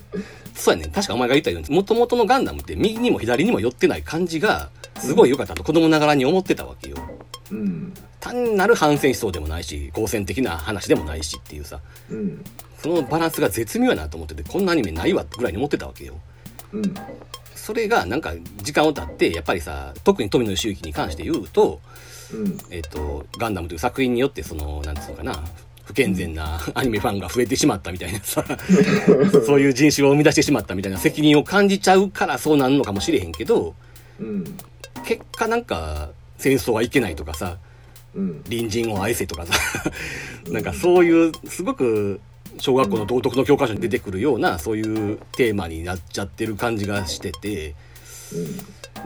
[0.56, 6.96] そうやね確かお前が言ったように、もともとのガンダムって右にも左にも寄ってない感じが、すごい良かったと子供ながらに思ってたわけよ。
[7.52, 7.92] うん。
[8.20, 11.80] 単なる反戦思想でもないし、好戦的な話でもないしっていうさ、
[12.10, 12.42] うん。
[12.78, 16.14] そのバランスが絶妙やなと思ってて、こんなアニメないわぐらいに思ってたわけよ。
[16.72, 16.94] うん。
[17.66, 21.80] それがなんか時間を経って、やっぱりさ、特に富野義行に関して言うと、
[22.32, 22.58] うん。
[22.70, 25.42] えっ、と、ガンダムという作品によってその、なんつうのかな、
[25.82, 28.44] 不健全なアニメファンが増えてしまったみたいなさ、
[29.44, 33.74] そういう人種を生み出してしまったみたいな責任を感じちゃうからそうなんのかもしれへんけど、
[34.20, 34.44] うん。
[35.04, 37.58] 結果なんか戦争はいけないとかさ、
[38.14, 38.44] うん。
[38.44, 39.54] 隣人を愛せとかさ、
[40.50, 42.20] なんかそういうすごく
[42.58, 47.74] 小学校の道徳の教科書に出てくるようなそういうテーマになっちゃってる感じがしてて、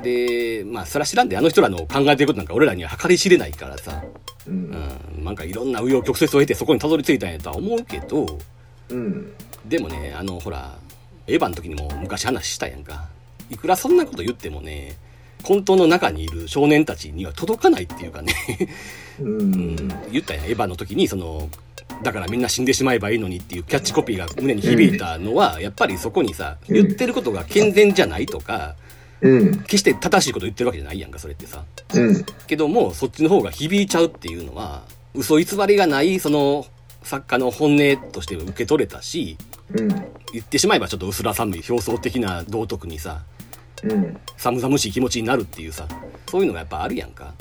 [0.02, 4.02] で、まあそれは知らんで、あの人らの考えてることなんか俺らには計り知れないからさ、
[4.46, 4.54] うん。
[5.16, 8.38] うん、なんかいろんな紆余曲折を経てそこにたどり着いたんやとは思うけど、
[8.88, 9.32] うん。
[9.66, 10.78] でもね、あの、ほら、
[11.26, 13.08] エヴァの時にも昔話したやんか。
[13.50, 14.96] いくらそんなこと言ってもね、
[15.42, 18.32] 混沌の中にいる少年たちには届かないっていうかね、
[19.20, 19.76] うん。
[20.10, 21.48] 言ったやん、エヴァの時に、その、
[22.02, 22.40] だからみん。
[22.40, 22.64] な死ん。
[22.64, 28.76] でしまえばいいのにっていうキャッチコピーが胸に響いたのは、やっぱりそこにさ、言ってることが健全じゃないとか、
[29.20, 29.62] うん。
[29.64, 31.10] 決して正しいこと言ってるわけじゃないやん。
[31.10, 31.64] か、それってさ。
[31.94, 32.24] うん。
[32.46, 34.82] けども、そっちの方が響いちゃうっていうのは、
[35.14, 36.66] 嘘偽りがない、その、
[37.02, 39.36] 作家の本音として受け取れたし、
[39.74, 39.88] うん。
[40.32, 43.22] 言ってしまえばちょっと薄ら寒い表層的な道徳にさ、
[43.82, 44.16] うん。
[44.36, 45.86] 寒々しい気持ちになるっていうさ、
[46.30, 47.10] そういうのがやっぱあるやん。
[47.10, 47.34] か。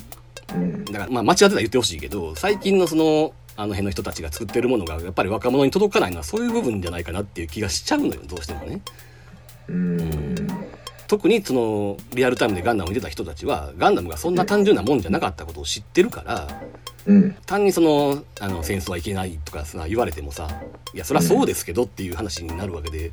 [0.53, 0.85] うん。
[0.85, 8.81] だからまあ間違ってたら言ってほしいけど、最近のその、あの辺の人たちが作ってるものがやっぱり若者に届かないのはそういう部分じゃないかなっていう気がしちゃうのよ、どうしてもね。
[9.67, 10.35] うん。
[11.09, 16.47] 特にそのリアルタイムでガンダムを見てた人たちはガンダムがそんな単純なもんじゃなかったことを知ってるから
[17.07, 17.35] うん。
[17.47, 20.47] 単にそのあの戦争はいけないとかさ言われてもさ
[20.93, 23.11] いやそりゃそうですけどっていう話になるわけで、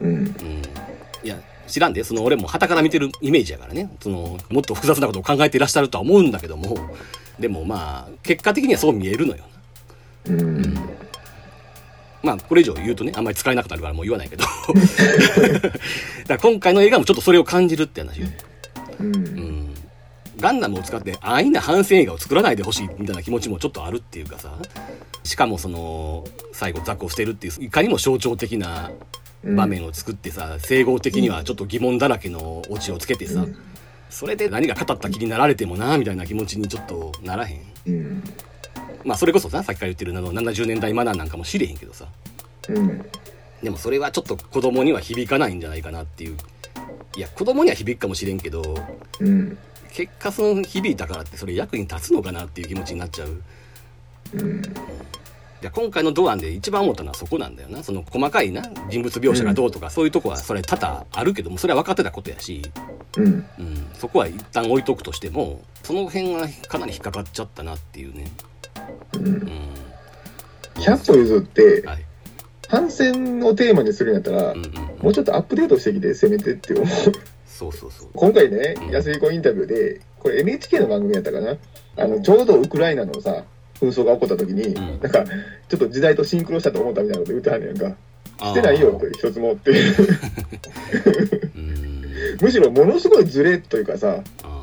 [0.00, 0.08] うん。
[0.10, 0.26] うん、
[1.22, 3.90] いや知らんでその俺も傍から見てるイメージやからね。
[4.00, 6.76] そのもっと複雑なことを考えていらっしゃるとは思うんだけども。
[7.38, 9.44] でもまあ結果的にはそう見えるのよ
[10.26, 10.74] うん。
[12.22, 14.44] まあこれ以上言うとねあんまり使えなくなるからもう言わないけど。
[14.44, 15.70] だか
[16.28, 18.28] ら今回の映画もちょっとそれを感じるって話よ。
[19.00, 19.16] うん。
[19.16, 19.74] うん。
[20.38, 24.56] ガンダムを使って安易な反戦映画を作らないでほしいみたいな気持ちもちょっとあるっていうかさ。
[25.24, 28.90] しかもその最後雑魚を捨てるっていういかにも象徴的な
[29.44, 33.56] 場面を作ってさ整合的にはちょっと疑問だらけのオチをつけてさ、うん
[34.08, 38.22] それで何が語った気になられてもなみたいな気持ちにちょっとならへんうん。
[39.04, 42.06] まあそれこそささっきから言ってるあの70年代マナーなんかもしれへんけどさ
[42.68, 43.04] うん。
[43.62, 46.36] でもそれはちょっと子供には響かないんじゃないかなっていう
[47.16, 48.62] いや子供には響くかもしれんけど
[49.20, 49.58] うん。
[49.92, 53.42] 結果その響いたからってそれ役に立つのかなっていう気持ちになっちゃう
[54.34, 54.62] うん。
[55.60, 57.82] で今回のドアンで一番思ったのはそこなんだよな。
[57.82, 62.62] その細かいな人物描写がどうとか、そういうとこはそれ多々あるけどもそれは分かってたことやし、
[63.16, 63.24] うん。
[63.58, 68.30] うん、そこは一旦置いとくとしてもその辺はかなり引っかかっちゃったなっていうね。
[69.14, 69.26] うん。
[69.26, 69.50] うん。
[70.74, 72.04] 100歩譲って、はい。
[72.68, 76.86] 反戦をテーマにするんやったら、うんうんもうちょっとアップデートしてきて、せめてって思う。
[77.46, 78.08] そうそうそう。
[78.14, 81.56] 今回ねうん、安井子インタビューで、これ NHK の番組やったかな。
[81.96, 83.44] あの、ちょうどウクライナのさ、
[83.80, 85.24] 紛争が起こった時に、んなんか、
[85.68, 87.96] ちょっと時代とシンクロしたと思ったみたいなこと言ってはんねやんか。
[88.38, 89.70] してないよと、一つもって。
[89.70, 91.96] うん
[92.40, 94.62] むしろものすごいズレというかさ、あ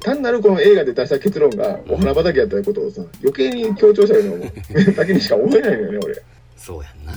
[0.00, 6.20] 単なるこの映画で出した結論がお花畑やったことをさ、余計に強調したような だけにしか思えないのよね、ー
[6.56, 7.12] そうやんな、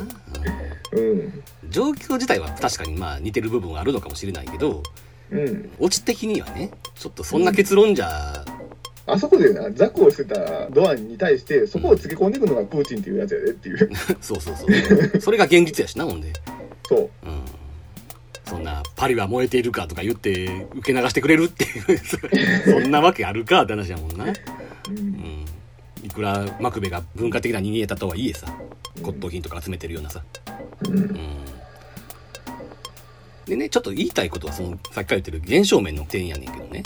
[0.94, 1.02] 俺。
[1.02, 1.20] うん。
[1.20, 4.84] うん状況自体は確かにまあ似てる部分はあるのかもしれないけど
[5.32, 5.70] うん。
[5.80, 8.46] オチ的にはねちょっとそんな結論じゃ、
[9.08, 13.90] あそこでな、ザクをしてたドアンに対して、そこをつぎ込んでいくのがプーチンっていうやつやでっていう。
[14.22, 15.22] そうそうそう。
[15.22, 16.34] それが現実やしなほんで。
[16.88, 17.10] そう。
[17.26, 17.42] うん。
[18.48, 24.28] そんなパリは燃えているかとか言って受け流してくれるっていうそんなわけあるかって話やもんな、う
[24.92, 24.98] ん。
[24.98, 25.46] うん、
[26.02, 28.48] いくらマクベが文化的な人間やったとはいえさ
[29.04, 30.24] 骨董品とか集めてるようなさ、
[30.88, 30.98] うん。
[30.98, 31.20] うん、
[33.46, 36.84] でねちょっと言いたいことはそのさっきから言ってる現象面の点やねんけどね、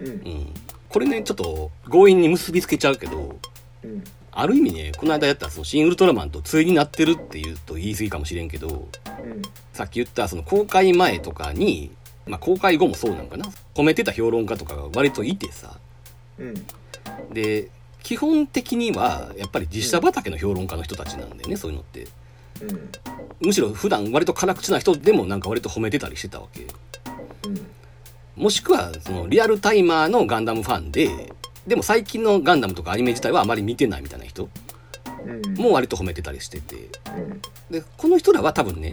[0.00, 0.06] うん。
[0.08, 0.54] うん、
[0.88, 3.38] これねちょっと強引に結びつけちゃうけど
[3.82, 4.04] うん。
[4.38, 9.42] ある意味ねこの間やったその新ウルトラマンと対になってるっていうと言い過ぎかもしれんけどうん。
[9.72, 11.90] さっき言ったその公開前とかに、
[12.26, 13.46] まあ、公開後もそうなんかな？
[13.74, 15.78] 褒めてた評論家とかが割といてさ。
[16.38, 16.54] うん。
[17.32, 17.70] で
[18.02, 22.06] 基本的にはやっぱり実写畑の評論家の人たちなんだよねそういうのって。
[22.60, 22.90] うん。
[23.40, 26.66] むしろ普段割と辛口な人でもなんか割と褒めてたりしてたわけ。
[27.48, 27.66] うん
[28.36, 31.32] もしくはそのリアルタイマーのガンダムファンで
[31.66, 34.48] でも最近のガンダムとかアニメ自体はあまり見てないみたいな人
[35.26, 35.54] うん。
[35.54, 36.76] も割と褒めてたりしてて。
[36.76, 37.40] うん。
[37.70, 38.92] でこの人らは多分ね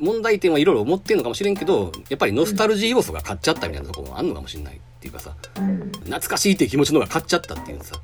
[0.00, 5.90] 問題点はいろいろ思ってんのかもしれんけどやっぱりノスタルジー要素が勝っちゃったみたいなところもあんのかもしれないっていうかさうん。
[5.92, 7.96] 懐かしいっていう気持ちの方が勝っちゃったっていうさ、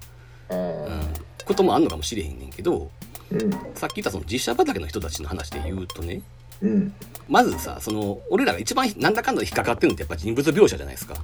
[0.51, 1.01] あうんあ、
[1.47, 2.91] こともあんのかもしれへんねんけど
[3.31, 3.51] うん。
[3.75, 6.21] さっき言ったその実写畑の人たちの話で言うとね
[6.63, 6.95] うん。
[7.29, 11.15] まずさその俺らが一番なんだかんだで引っかかってるのってやっぱ人物描写じゃないですか、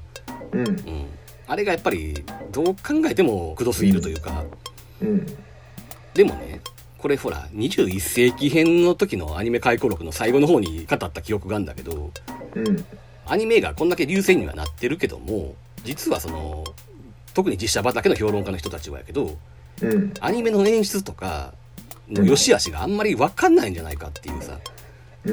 [0.53, 0.67] うん。
[0.67, 1.07] うん、
[1.47, 2.75] あれがやっぱりどう考
[3.07, 4.45] えてもくどすぎるというか、
[5.01, 5.27] うん。
[6.15, 6.61] でもね
[6.99, 12.11] これほら21世紀編の時のアニメ回顧録の最後の方に語った記憶があるんだけど
[12.55, 12.85] うん。
[13.27, 16.65] アニメがこんだけ流星にはなってるけども実はその
[17.35, 19.37] 特に実写畑の評論家の人たちはやけど
[19.83, 20.15] うん。
[20.21, 21.53] アニメの演出とか
[22.09, 24.59] の良し悪しがあんまり分かんないんじゃないかっていうさ、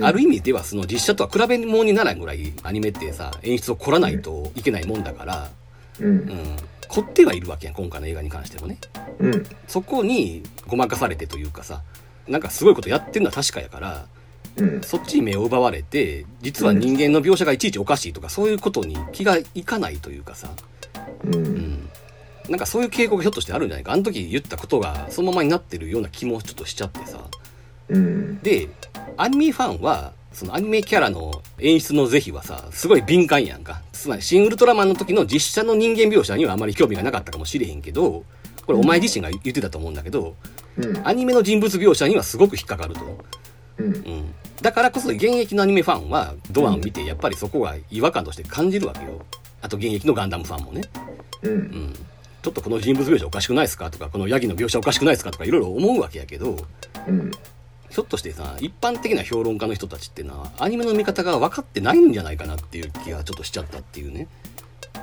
[0.02, 5.50] ある意味ではその実写とは比べ物にならないぐらいアニメってさ演出を凝らないといけないもんだから、
[6.00, 6.16] ううん。
[6.18, 6.58] ん、
[6.88, 8.78] 凝ってはいるわけやん今回の映画に関してもね。
[9.20, 9.46] うん。
[9.68, 11.82] そこにごまかされてというかさ
[12.28, 14.06] なんかすごいことやってるのは確かやから
[14.58, 14.82] うん。
[14.82, 20.50] そっちに目を奪われて実は人間の描写がいちいちおかしいとかそういうことに気がいかないというかさ、
[21.24, 21.90] ううんん、
[22.50, 23.94] なんかそういう傾向がひょっとしてあるんじゃないか。
[23.94, 27.20] あの時言ったことがそのままになってるような気もちょっとしちゃってさ
[27.90, 28.40] うん。
[28.40, 28.70] で
[29.18, 33.82] アニメファンはそのアニメキャラの演出の是非はさすごい敏感やんか。
[33.94, 38.24] つまり「シン・ウルトラマン」の時の実写の人間描写にはあまり興味がなかったかもしれへんけど
[38.66, 40.36] これお前自身が言ってたと思うんだけど
[40.78, 41.08] うん。
[41.08, 43.02] アニメの人物描写にはすごく引っかかると。
[43.78, 43.86] うん。
[43.86, 49.26] うん、だからこそ現役のアニメファンはドアンを見てやっぱりそこが違和感として感じるわけよ。
[49.62, 50.82] あと現役のガンダムファンもね、
[51.42, 51.58] ううん。
[51.60, 51.94] ん、
[52.42, 56.58] ちょっとこの人物描写おかしくないですかとかこのヤギの描写おかしくないですかとかいろいろ思うわけやけど。
[57.08, 57.32] うん
[57.96, 64.28] ひょっとしてさ一般的な評論家の人たちっていうのはアニメの見方が分かってないんじゃないかなっていう気がちょっとしちゃったっていうね。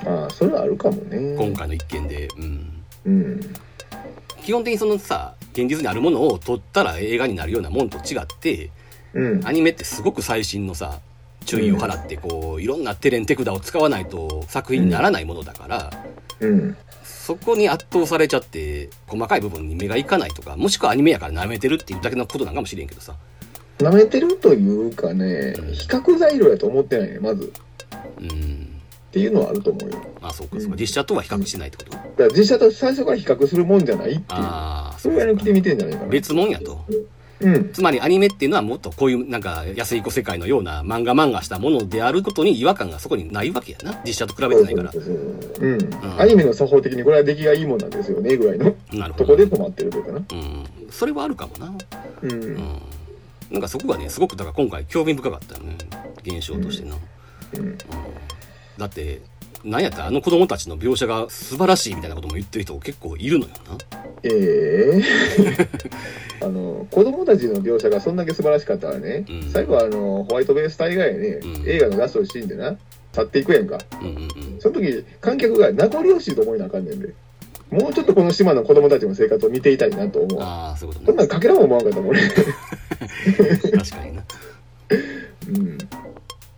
[0.04, 1.34] ああそれはあるかもね。
[1.38, 3.40] 今回の一件で、うん、うん。
[4.44, 8.68] 基本的にそのさ現実にあるものを撮ったら映画になるようなもんと違って
[9.14, 9.46] うん。
[9.46, 11.00] アニメってすごく最新のさ
[11.46, 15.90] 注意を払ってこういろんなテレンテクダを使わないと作品にならないものだから、
[16.40, 16.76] うん
[17.22, 23.14] そこに圧倒されちゃって細かい部分に目がいかないとかもしくはアニメやから舐めてるっていうだけのことなんかもしれんけどさ。
[23.78, 27.52] 舐めてるというかね比較材料やと思ってないねまず。
[28.18, 28.26] うん。
[28.26, 29.98] っていうのはあると思うよ。
[30.20, 30.72] まあそうかそうか。
[30.72, 30.80] うん。
[30.80, 34.24] 実写とは比較してないってこと、だから実写と最初から比較するもんじゃないっていう。
[34.30, 36.08] ああそれぐらいの気で見てんじゃないかな。
[36.08, 36.84] 別物やと。
[36.88, 37.06] うん
[37.72, 44.00] つまりアニメっていうのはもっとこういうなんか安い子世界のような漫画漫画したものであることに違和感がそこにないわけやな。
[44.04, 44.92] 実写と比べてないから。
[44.92, 45.10] そうそ
[45.60, 46.20] うん。
[46.20, 48.74] アニメの作法的にこれは出来がいいもんなんですよねぐらいの。
[48.92, 50.66] なるほどとこで止まってるというかなうん。
[50.90, 51.74] それはあるかもな。
[52.22, 52.32] うん。
[52.32, 52.82] うん
[53.50, 55.76] なんかそこがねすごくだから今回興味深かったよね
[56.24, 56.96] 現象としてな、
[57.58, 57.78] うん。
[58.78, 59.20] だって
[59.64, 63.78] なんやったらあの子供たちの描写が素晴らしいみたいなことも言ってる人結構いるのよな。
[64.24, 65.02] ええ。
[66.44, 69.50] あの子供たちの描写がそんだけ素晴らしかったらね、うん。
[69.50, 71.68] 最後はあのホワイトベース隊がやね、うん。
[71.68, 72.76] 映画のラストのシーンでな
[73.12, 73.78] 去っていくやんか。
[74.00, 74.18] うんうんう
[74.56, 74.60] ん。
[74.60, 77.14] その時観客が名残惜しいと思いなあかんねんで。
[77.70, 80.38] もうちょっとこの島の子供たちの生活を見ていたいなと思う。
[80.38, 82.20] わああそういうこそんなとねんかけらも思わんかったもん俺。
[82.28, 84.24] 確かにな。
[85.48, 85.78] うん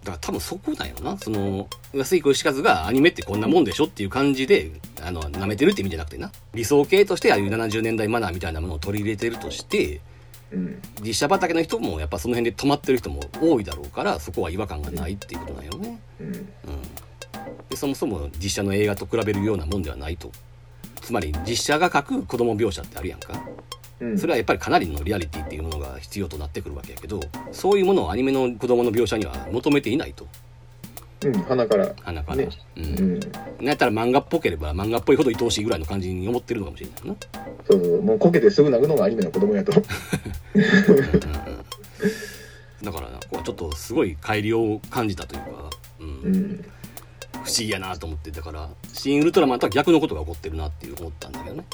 [0.05, 1.17] だから多分そこなんよな。
[1.17, 4.71] その安井小石和がアニメってこんなもんでしょっていう感じで
[5.03, 6.31] あの舐めてるって意味じゃなくてな。
[6.53, 10.01] 理想系としてああいう70年代マナーみたいなものを取り入れてるとして
[10.53, 10.81] うん。
[11.01, 16.27] 実写畑の人もやっぱその辺で止まってる人も多いだろうからそこは違和感がないっていうことなんよね、うん。
[16.27, 16.43] うん、
[17.71, 20.31] でそもそも実写の映画と比べるようなもんではないと。
[21.01, 23.33] つまり実写が描く子供描写ってあるやんか。
[23.33, 23.75] うん
[24.17, 27.21] それはやっぱりかなりのリアリティっていうものが必要となってくるわけやけど
[27.53, 30.27] そういうものをアニメの子供の描写には求めていないと。
[31.25, 31.95] うん鼻から。
[32.03, 32.49] 鼻から、ね。
[32.77, 33.15] う、うん。
[33.17, 37.17] んなんやったら漫画っぽければ漫画っぽいほど愛おしいぐらいの感じに思ってるのかもしれないな。
[37.67, 39.73] そうそうもうこけてすぐ泣くのがアニメの子供やと。
[39.73, 39.81] だ
[42.93, 45.49] からなここはちょっとすごい乖離を感じたというか、
[46.01, 46.09] うん。
[46.09, 46.65] うん。
[47.45, 51.65] 不思議やなと思ってだから新ウルトラマンとは逆のことが起こってるなっていう思ったんだけどね、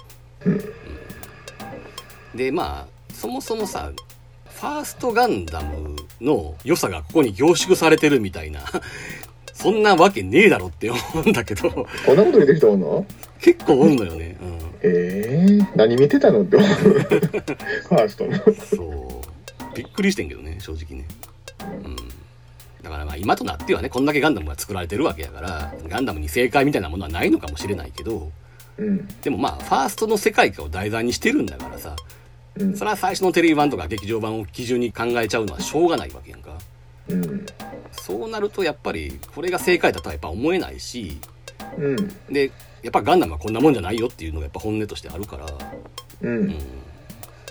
[0.47, 0.65] うん
[2.35, 3.91] でまあそもそもさ
[4.47, 8.61] ファーストガンダムの良さがここに凝縮されてるみたいな
[9.55, 11.71] そんなわけねえだろって思うんだけど。
[11.71, 13.07] こんなこと言ってる人おんの？
[13.41, 16.69] 結構おんのよね、うん、ええ何見てたのって思う。
[16.73, 18.39] ファーストの。
[18.55, 19.23] そ
[19.73, 19.77] う。
[19.77, 21.07] びっくりしてんけどね正直ね。
[21.85, 21.97] うん。
[22.83, 28.31] だからまあ今となってはねこんだけガンダムが作られてるわけやからガンダムに正解みたいなものはないのかもしれないけど
[28.79, 29.07] うん。
[29.23, 31.97] でもまあファーストの世界観を題材にしてるんだからさ
[32.57, 36.59] うんそれは最初のテレビ版とか劇場版を基準に考えちゃうのはしょうがないわけやんか
[37.09, 37.47] うん。
[37.93, 41.19] そうなるとやっぱりこれが正解だとはやっぱ思えないし
[41.79, 41.97] うん。
[42.31, 42.51] で
[42.83, 45.47] やっぱガンダムはこんなもんじゃないよっていうのがやっぱ本音としてあるから
[46.23, 46.55] うん。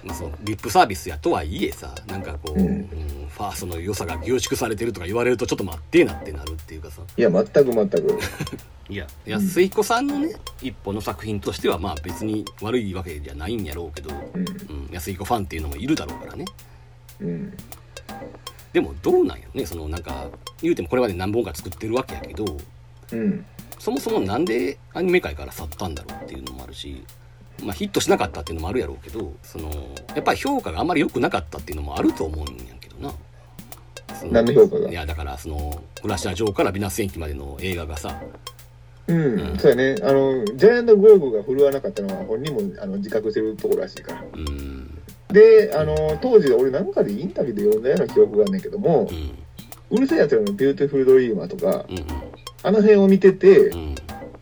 [0.04, 8.20] まあ、そのリップサービスやとはいえさなんかこう、うんうんファーストの良さが凝縮されてるとか言われるとちょっと待ってえなってなるっていうかさいや、全く全く。
[8.90, 14.42] いや安彦さんのね一歩の作品としてはまあ別に悪いわけじゃないんやろうけど、うん。
[14.42, 16.46] うん、安彦ファンっていうのもいるだろうからね
[17.22, 17.54] うん。
[18.74, 20.28] でもどうなんやろねそのなんか
[20.62, 22.58] 言うてもこれまで何本か作ってるわけやけど
[23.12, 23.46] うん。
[23.78, 27.02] そもそもなんでアニメ界から去ったんだろうっていうのもあるし、
[27.64, 29.70] まあ、ヒットしなかったっていうのもあるやろうけどその
[30.16, 33.14] やっぱり評価があんまり良くなかったっていうのもあると思うんやけどな。
[34.32, 34.90] 何の評価が？
[34.90, 38.22] いやだからその「クラッシャー・ジョー」から「ヴイナス戦記」までの映画がさ
[39.08, 39.96] うん、うんそうやね。
[40.04, 44.24] あの、ジャイアント・ゴーグが振るわなかったのは本人もあの自覚してるところらしいから。
[44.34, 45.00] うん
[45.30, 52.06] で、あの、当時俺なんかでインタビューで読んだような記憶があるんだけどもう、んうる星やつらのビューティフル・ドリーマーとか、うん
[52.62, 53.96] あの辺を見ててう、ん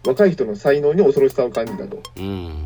[0.06, 2.02] 若い人の才能に恐ろしさを感じたと。
[2.18, 2.66] うん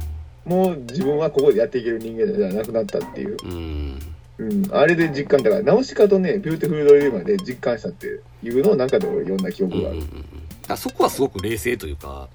[0.52, 3.38] もう自分はここでやっていける人間じゃなくなったっていう。
[3.44, 4.00] うん
[4.38, 4.70] うん。
[4.72, 8.08] あれで実感、だから、ナウシカとね、ビューティフル・ドリーマーで実感したって
[8.44, 9.98] いうのをなんかで俺読んだ記憶がある。
[9.98, 10.26] うんうんうん
[10.62, 12.30] だからそこはすごく冷静というか、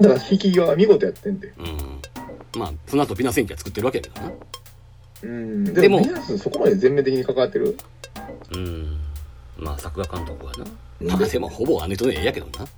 [0.00, 1.52] だから引き際は見事やってんで。
[1.58, 4.32] うん、まあその後ビナ戦記は作ってるわけやけどな
[5.22, 5.64] うん。
[5.74, 7.76] でもナスそこまで全面的に関わってる？
[8.52, 8.98] うん
[9.58, 10.64] まあ作画監督はな
[11.02, 12.68] うんまあでもほぼ姉との絵やけどない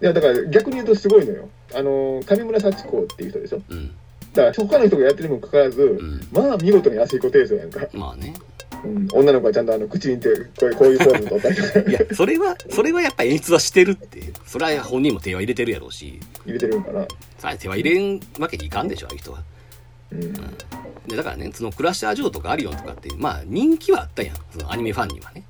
[0.00, 1.48] や、だから逆に言うとすごいのよ。
[1.74, 3.60] あの、上村幸子っていう人でしょ？
[3.68, 3.90] うん
[4.34, 7.86] だから他の人がやってるにもかかわらず、んまあ見事に安彦テイストやんか。
[7.92, 8.34] まあね
[8.84, 9.08] うん。
[9.12, 17.06] 女の子はちゃんとあの、口に入れて、こういう、こういうポーズ取ったりとか いやそれはそれはやっぱ演出はしてるってそれは本人も手は入れてるやろうし入れてるんかな。
[17.38, 19.42] さあ手は入れんわけにいかんでしょああいう人は
[20.12, 20.32] うん。
[20.32, 25.44] でだからねそのクラッシャー・ジョーとかアリオンとかってまあ人気はあったやんそのアニメファンにはね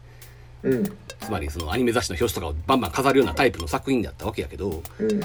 [0.64, 0.84] うん。
[1.20, 5.20] つまりそのアニメ雑誌の表紙とかをバンバン飾るようなタイプの作品だったわけやけどうん。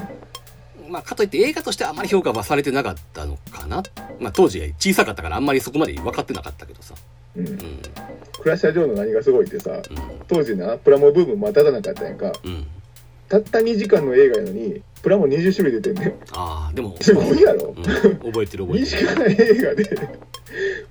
[0.89, 3.83] まあ、かといって映画としてはあまり評価はされてなかったのかな。
[4.19, 6.95] まあ、当時小さかったからあんまりそこまで分かってなかったけどさ。
[7.35, 7.47] うん。
[7.47, 7.59] うん。
[8.41, 9.83] クラッシャー上の何がすごいってさ、う
[10.27, 12.25] 当時な、プラモブーム真っ只中やったやんか。
[12.27, 12.31] ん。
[12.43, 12.67] うん。
[13.29, 16.15] たった2時間の映画やのに、プラモ20種類出てんね。
[16.31, 19.07] ああ、でも、すごいやろうん、覚えてる覚え2てる。
[19.07, 20.09] 時間映画で、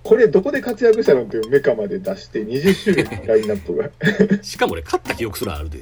[0.02, 3.90] これどこで活躍したのっていうメカまで出して20種類ラインナップが。
[4.42, 5.80] しかも俺勝った記憶すらあるで。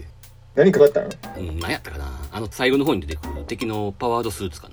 [0.55, 1.05] 何かかったん
[1.39, 2.11] うん、何やったかな？
[2.33, 4.69] あの最後の方に出てくる敵のパワードスーツか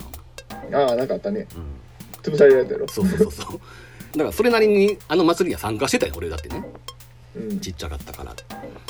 [0.72, 0.80] な？
[0.80, 1.48] ああ、なんかあったね。
[1.56, 2.32] うん。
[2.34, 2.88] 潰されるやつやろ。
[2.88, 3.60] そうそうそうそう。
[4.14, 6.64] だからそれなりにあの祭りには参加してたよ、俺だってね。
[7.36, 7.60] うん。
[7.60, 8.36] ちっちゃかったから。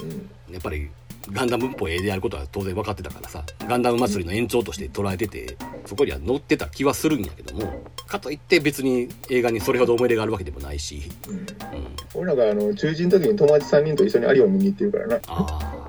[0.04, 0.54] うん。
[0.54, 0.90] やっぱり
[1.32, 11.36] ガンダムっぽい絵でやることは当然分かってたからさガンダム祭りの延長として捉えててそこには載ってた気はするんやけどもかといって別に映画にそれほど思い入れがあるわけでもないし、うん。
[11.36, 11.46] うん、
[12.16, 15.20] 俺らがあの中1の時に友達3人と一緒にアリオン見に行ってるからな。
[15.28, 15.81] あ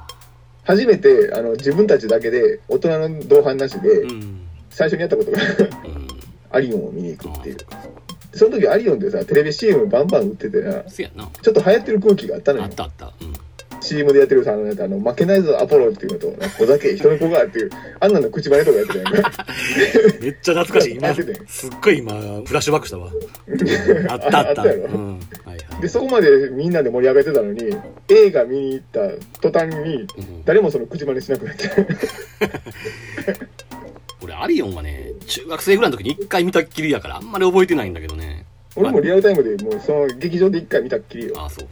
[0.64, 3.88] 初めてあの自分たちだけで大人の同伴なしで
[4.70, 5.38] 最初にやったことが
[5.84, 6.12] うん。
[6.52, 7.56] アリオンを見に行くっていう。
[8.34, 10.82] その時アリオンでさ、テレビ CM バンバン売っててな。
[11.42, 12.64] ちょっと流行ってる空気があったのよ。
[12.64, 12.70] あっ。
[12.70, 13.12] たあった。
[13.20, 13.34] うん
[13.82, 19.46] CM でやってるさ、あの、あの負けないぞアポロっていうのと、な小酒人の子がっていう、あんなの口真似とかやってるやんか。
[20.20, 20.94] めっちゃ懐かしい。
[20.94, 21.14] 今
[21.46, 23.10] すっごい今フラッシュバックしたわ。
[24.08, 24.62] あったあった。
[25.80, 27.76] で、そこまでみんなで盛り上げてたのに、
[28.08, 29.00] 映画見に行った
[29.40, 30.44] 途端に、うん。
[30.44, 31.70] 誰もその口真似しなくなって。
[34.22, 38.46] 俺アリオンはね中学生ぐらいの時に一回見たっきりやからあんまり覚えてないんだけどね。
[38.76, 41.34] 俺もリアルタイムでもうその劇場で一回見たっきりよ。
[41.36, 41.68] ああそう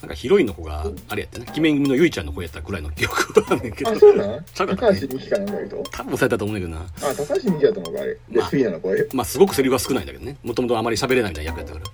[0.00, 3.90] なんかヒロインの子があれやってね鬼面組のゆいちゃんの子やったぐらいの記憶はあんねんけど。
[3.90, 4.44] あ、そうなん？
[4.44, 5.00] ちゃ高ね。
[5.00, 5.84] 橋美紀かなんかいうと？
[5.90, 7.10] 多分されたと思うんだけどな。
[7.10, 8.14] あ、高橋美紀やったのか、あれ。
[8.14, 8.48] で、まあ。
[8.48, 9.08] スピーナの声？
[9.12, 10.36] まあすごくセリフは少ないんだけどね。
[10.44, 11.86] もともとあまり喋れないみたいな役やったから。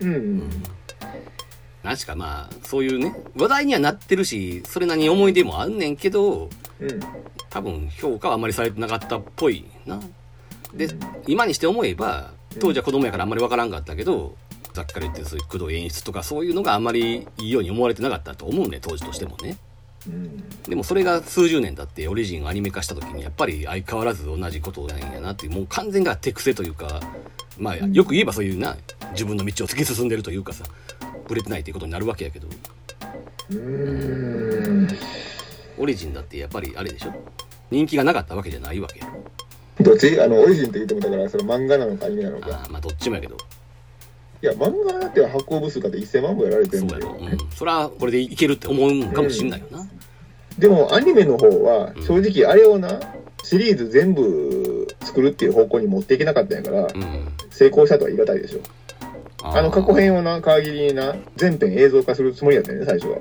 [0.00, 0.50] うん。
[1.82, 6.48] 何しかまあそういうね話題にはなってるしそれなりに思い出もあんねんけど
[6.80, 7.00] うん。
[7.50, 10.00] 多分評価はあんまりされてなかったっぽいな。
[10.72, 10.88] で
[11.26, 12.30] 今にして思えば
[12.60, 14.36] 当時は子供やからあんまりわからんかったけど
[14.74, 19.56] さっきから言ってるそういう工藤演出とかそういうのがあんまりいいように思われてなかったと思うね当時としてもね。
[20.06, 20.42] うん。
[20.62, 27.00] でもそれが数十年経ってオリジンをアニメ化した時にやっぱり相変わらず同じことなんやなっていうもう完全が手癖というか
[27.58, 28.76] まあよく言えばそういうな
[29.12, 30.64] 自分の道を突き進んでるというかさ
[31.28, 32.48] ぶれてないっていうことになるわけやけど。
[33.50, 34.88] うーん。
[35.78, 37.12] オリジンだってやっぱりあれでしょ？
[37.70, 39.06] 人気がなかったわけじゃないわけや。
[39.06, 40.20] ろどっち？
[40.20, 42.48] あのオリジンって言ってもだからそれ漫画なのかアニメなのか。
[42.48, 43.36] あーまあどっちもやけど
[44.42, 47.02] いや漫画だって発行部数だって1000万部やられてるんだよ。
[47.02, 49.88] そうん、それはこれでいけるって思うんかもしんないよな、
[50.58, 52.02] でもアニメの方はうん。
[52.04, 53.00] 正直あれをな
[53.44, 57.28] シリーズ全部作るっていう方向に持っていけなかったんやからうん。
[57.50, 58.60] 成功したとは言い難いでしょ。
[59.44, 63.18] あの過去編をな皮切りにな全編映像化するつもりやったんやね最初は。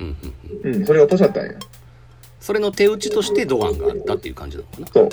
[0.00, 0.34] うんうん
[0.64, 0.74] うん。
[0.76, 1.52] うんそれがポシャったんや。
[2.40, 4.86] それの手打ちとしてドアンがあったっていう感じなのかな。
[4.86, 5.08] そう。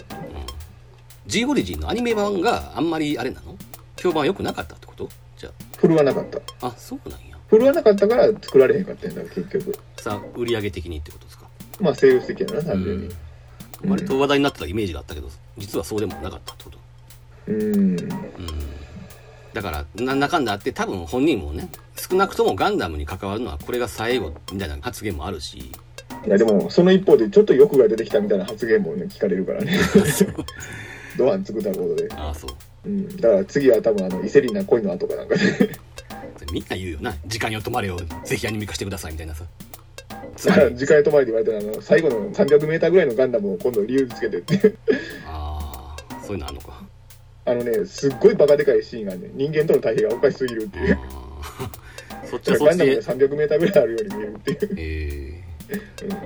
[1.27, 3.57] G オリジンのアニメ版があんまりあれなの？
[3.97, 5.09] 評判良くなかったってこと？
[5.41, 6.37] じゃ振るわなかった。
[6.61, 7.37] ああそうなんや。
[7.49, 9.75] 振るわなかったから作られへんかったんだ結局。
[9.97, 11.45] さあ売り上げ的にってことですか？
[11.79, 13.09] まあセールス的やな単純に。
[13.87, 15.27] 割と話題になってたイメージがあったけど
[15.57, 16.77] 実はそうでもなかったってこと？
[17.47, 17.63] うん。
[17.73, 17.97] うん。
[19.53, 25.71] だからなんだかんだあって多分本人もね少なくともガンダムに関わるのはこれが最後みたいな発言もあるし。
[26.25, 29.77] いやでもその一方でちょっと欲が出てきたみたいな発言もね聞かれるからね。
[31.17, 32.51] ドアン作ったことで、ああそう
[32.85, 35.41] うん、だから次は多分あのイセリーナ恋の後かなんかで。
[36.51, 37.15] みんな言うよな。
[37.27, 37.97] 時間よ止まれよ。
[38.25, 39.45] ぜひアニメ化してくださいみたいなさ。
[40.35, 44.73] 時間へ止まりで言われたらあの最後の 300m ぐらいのガンダムを今度理由つけてって。
[45.25, 46.83] ああそういうのあんのか。
[47.45, 50.97] あのねすっごいバカでかいシーンがね人間との対比がおかしすぎるっていう。
[52.29, 56.17] そっちはそっちガンダムがで 300m ぐらいあるように見えるっていう、えうん、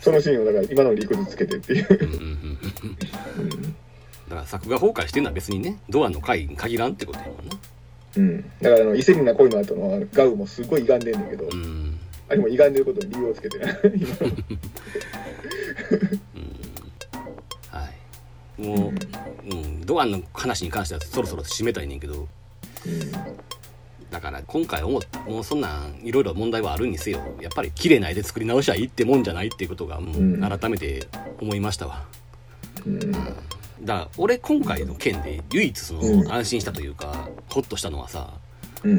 [0.00, 2.02] そのシーンをだから今の理屈つけてっていう、ー
[3.40, 3.76] うん
[4.34, 7.56] から作画崩壊してるのは別にねドアの回に限らんってことやもんな。
[8.16, 11.98] うん、だからあのイセリーナ恋の後のガウもすごい歪んでんだけど、うん。
[12.28, 13.80] あれも歪んでることに理由をつけてな今。
[17.70, 17.88] は
[18.58, 18.62] い。
[18.62, 18.92] も
[19.48, 22.28] う、うん、ドアンの話に関してはそろそろ締めたいねんけど。
[24.12, 27.18] だから今回思ったもうそんなんいろいろ問題はあるにせよ。
[27.40, 30.40] やっぱり綺麗な絵で作り直しゃいいってもんじゃないっていうことがもううん。
[30.40, 31.08] 改めて
[31.40, 32.04] 思いましたわ、
[32.86, 33.10] うん。
[33.10, 33.32] だか
[33.84, 38.30] ら俺今回の件で唯一そうんの安心したというか、ホッとしたのはさ
[38.82, 38.98] うん。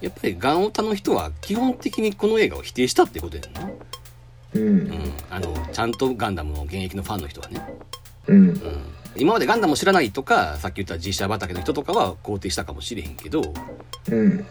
[0.00, 3.70] やっぱりガンオタの人は基本的にこの映画を否定したってことやんな、
[4.54, 4.62] うん。
[4.62, 7.62] うん、あのちゃんとガンダムの現役のファンの人はね。
[8.26, 8.48] うん。
[8.48, 8.56] うん。
[9.16, 13.54] 今までガンダムを知らないとかさっき言った実写畑の人とかは肯定したかもしれへんけど
[14.10, 14.46] うん。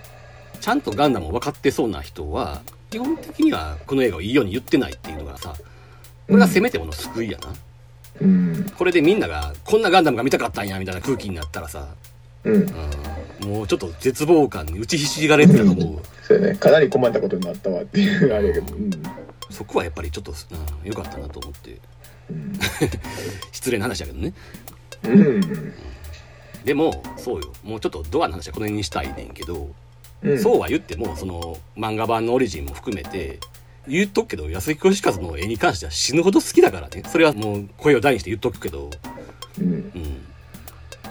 [0.59, 5.53] ちゃんとガンダムを分かってそうな人は基本的にはこの映画をいいように言ってないっていうのがさ
[6.27, 7.53] これがせめてもの救いやな、
[8.21, 8.65] うん。
[8.77, 11.87] これでみんながこんなガンダムが見たかったんやみたいな空気になったらさ、
[12.43, 12.67] うん。
[13.43, 16.55] うん、もうちょっと絶望感に打ちひしがれてたと思うそうやね。
[16.55, 18.91] かなり困ったことになったわっていうあれやけどうん。
[19.49, 21.77] そこはやっぱりちょっと、うん、よかったなと思って。
[22.29, 22.53] うん。
[23.51, 24.33] 失礼な話だけどね。
[25.03, 25.73] うん。
[26.63, 27.53] でもそうよ。
[27.63, 29.69] もうちょっとドアの話はこの辺にしたいねんけど、
[30.23, 30.39] うん。
[30.39, 33.39] そうは言ってもその漫画版のオリジンも含めて
[33.87, 37.03] 言っとくけど安井義和の絵に関しては死ぬほど好きだからね。
[37.07, 38.89] それはもう声を大にして言っとくけど、
[39.59, 39.65] うん。
[39.65, 39.91] うん、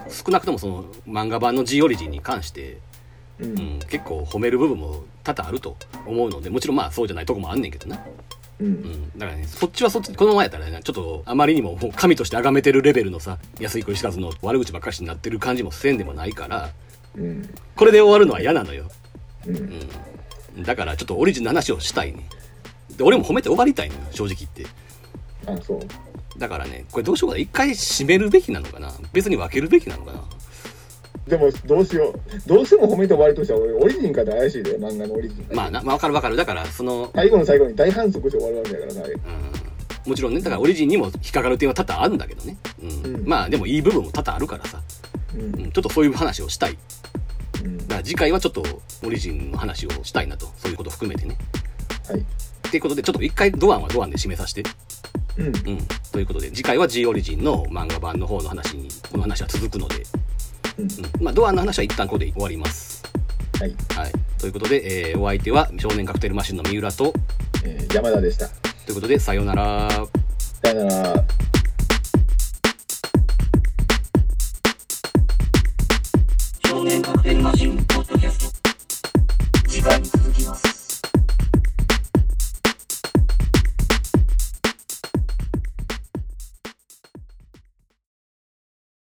[0.09, 2.79] 少なくともその漫画版の G オリジンに関して、
[3.41, 3.53] ううん。
[3.53, 5.77] ん、結構褒める部分も多々あると
[6.07, 7.97] 思うのでもちろんまあそうじゃないとこもあんねんけどな、
[8.61, 8.73] ううん。
[8.73, 16.71] ん、だからねそっちはそっちこのままやったらねちょっとあまりにももう神として崇めてるレベルのさ安井義和の悪口ばっかしになってる感じもせんでもないから
[17.17, 17.49] うん。
[17.75, 18.91] これで終わるのは嫌なのよ。
[19.47, 19.57] うん。
[20.57, 22.29] うん、だからちょっとオリジンの話をしたいね
[22.97, 24.67] で俺も褒めて終わりたいのよ正直言って。
[25.47, 26.39] あそう。
[26.39, 27.43] だからねこれどうしようかな。
[27.43, 28.93] 一回締めるべきなのかな。
[29.13, 30.23] 別に分けるべきなのかな。
[31.29, 32.49] でもどうしよう。
[32.49, 36.37] どうしても褒めて終わりとしては俺オリジンかって怪しいで漫画のオリジンまあな、まあ、分かる分かる。
[36.37, 39.01] だからその、最後の最後に大反則して終わるわけだからさ
[40.05, 43.15] うん、もちろんねだからオリジンにも引っかかる点は多々あるんだけどね、うん。
[43.15, 43.27] うん。
[43.27, 44.83] まあでもいい部分も多々あるからさ、
[45.35, 45.41] うん。
[45.63, 46.77] うん、ちょっとそういう話をしたい。
[47.65, 47.79] うん。
[47.79, 48.63] だから次回はちょっと
[49.05, 50.47] オリジンの話をしたいなと。
[50.57, 51.39] そういうこと含めてね。
[52.09, 52.25] はい
[52.75, 54.65] っいうことで、ちょっと一回ドアンはドアンで締めさせて。
[55.37, 55.47] うん。
[55.47, 55.53] うん。
[56.11, 60.03] ということで、次回は G オリジンの漫画版の方の話に、この話は続くので、
[60.79, 60.89] うん、うん。
[61.25, 63.05] まあ、ドアンの話は一旦ここで終わります。
[63.61, 63.75] はい。
[63.97, 64.13] はい。
[64.39, 67.15] ということで、えー、お相手は少年カクテルマシンの三浦と、
[67.65, 68.49] えー、山田でした。
[68.49, 69.89] ということで、さようなら。
[70.63, 71.25] さよなら。
[76.67, 78.71] 少年カクテルマシンポッドキャスト。
[79.69, 80.64] 次回に続きます。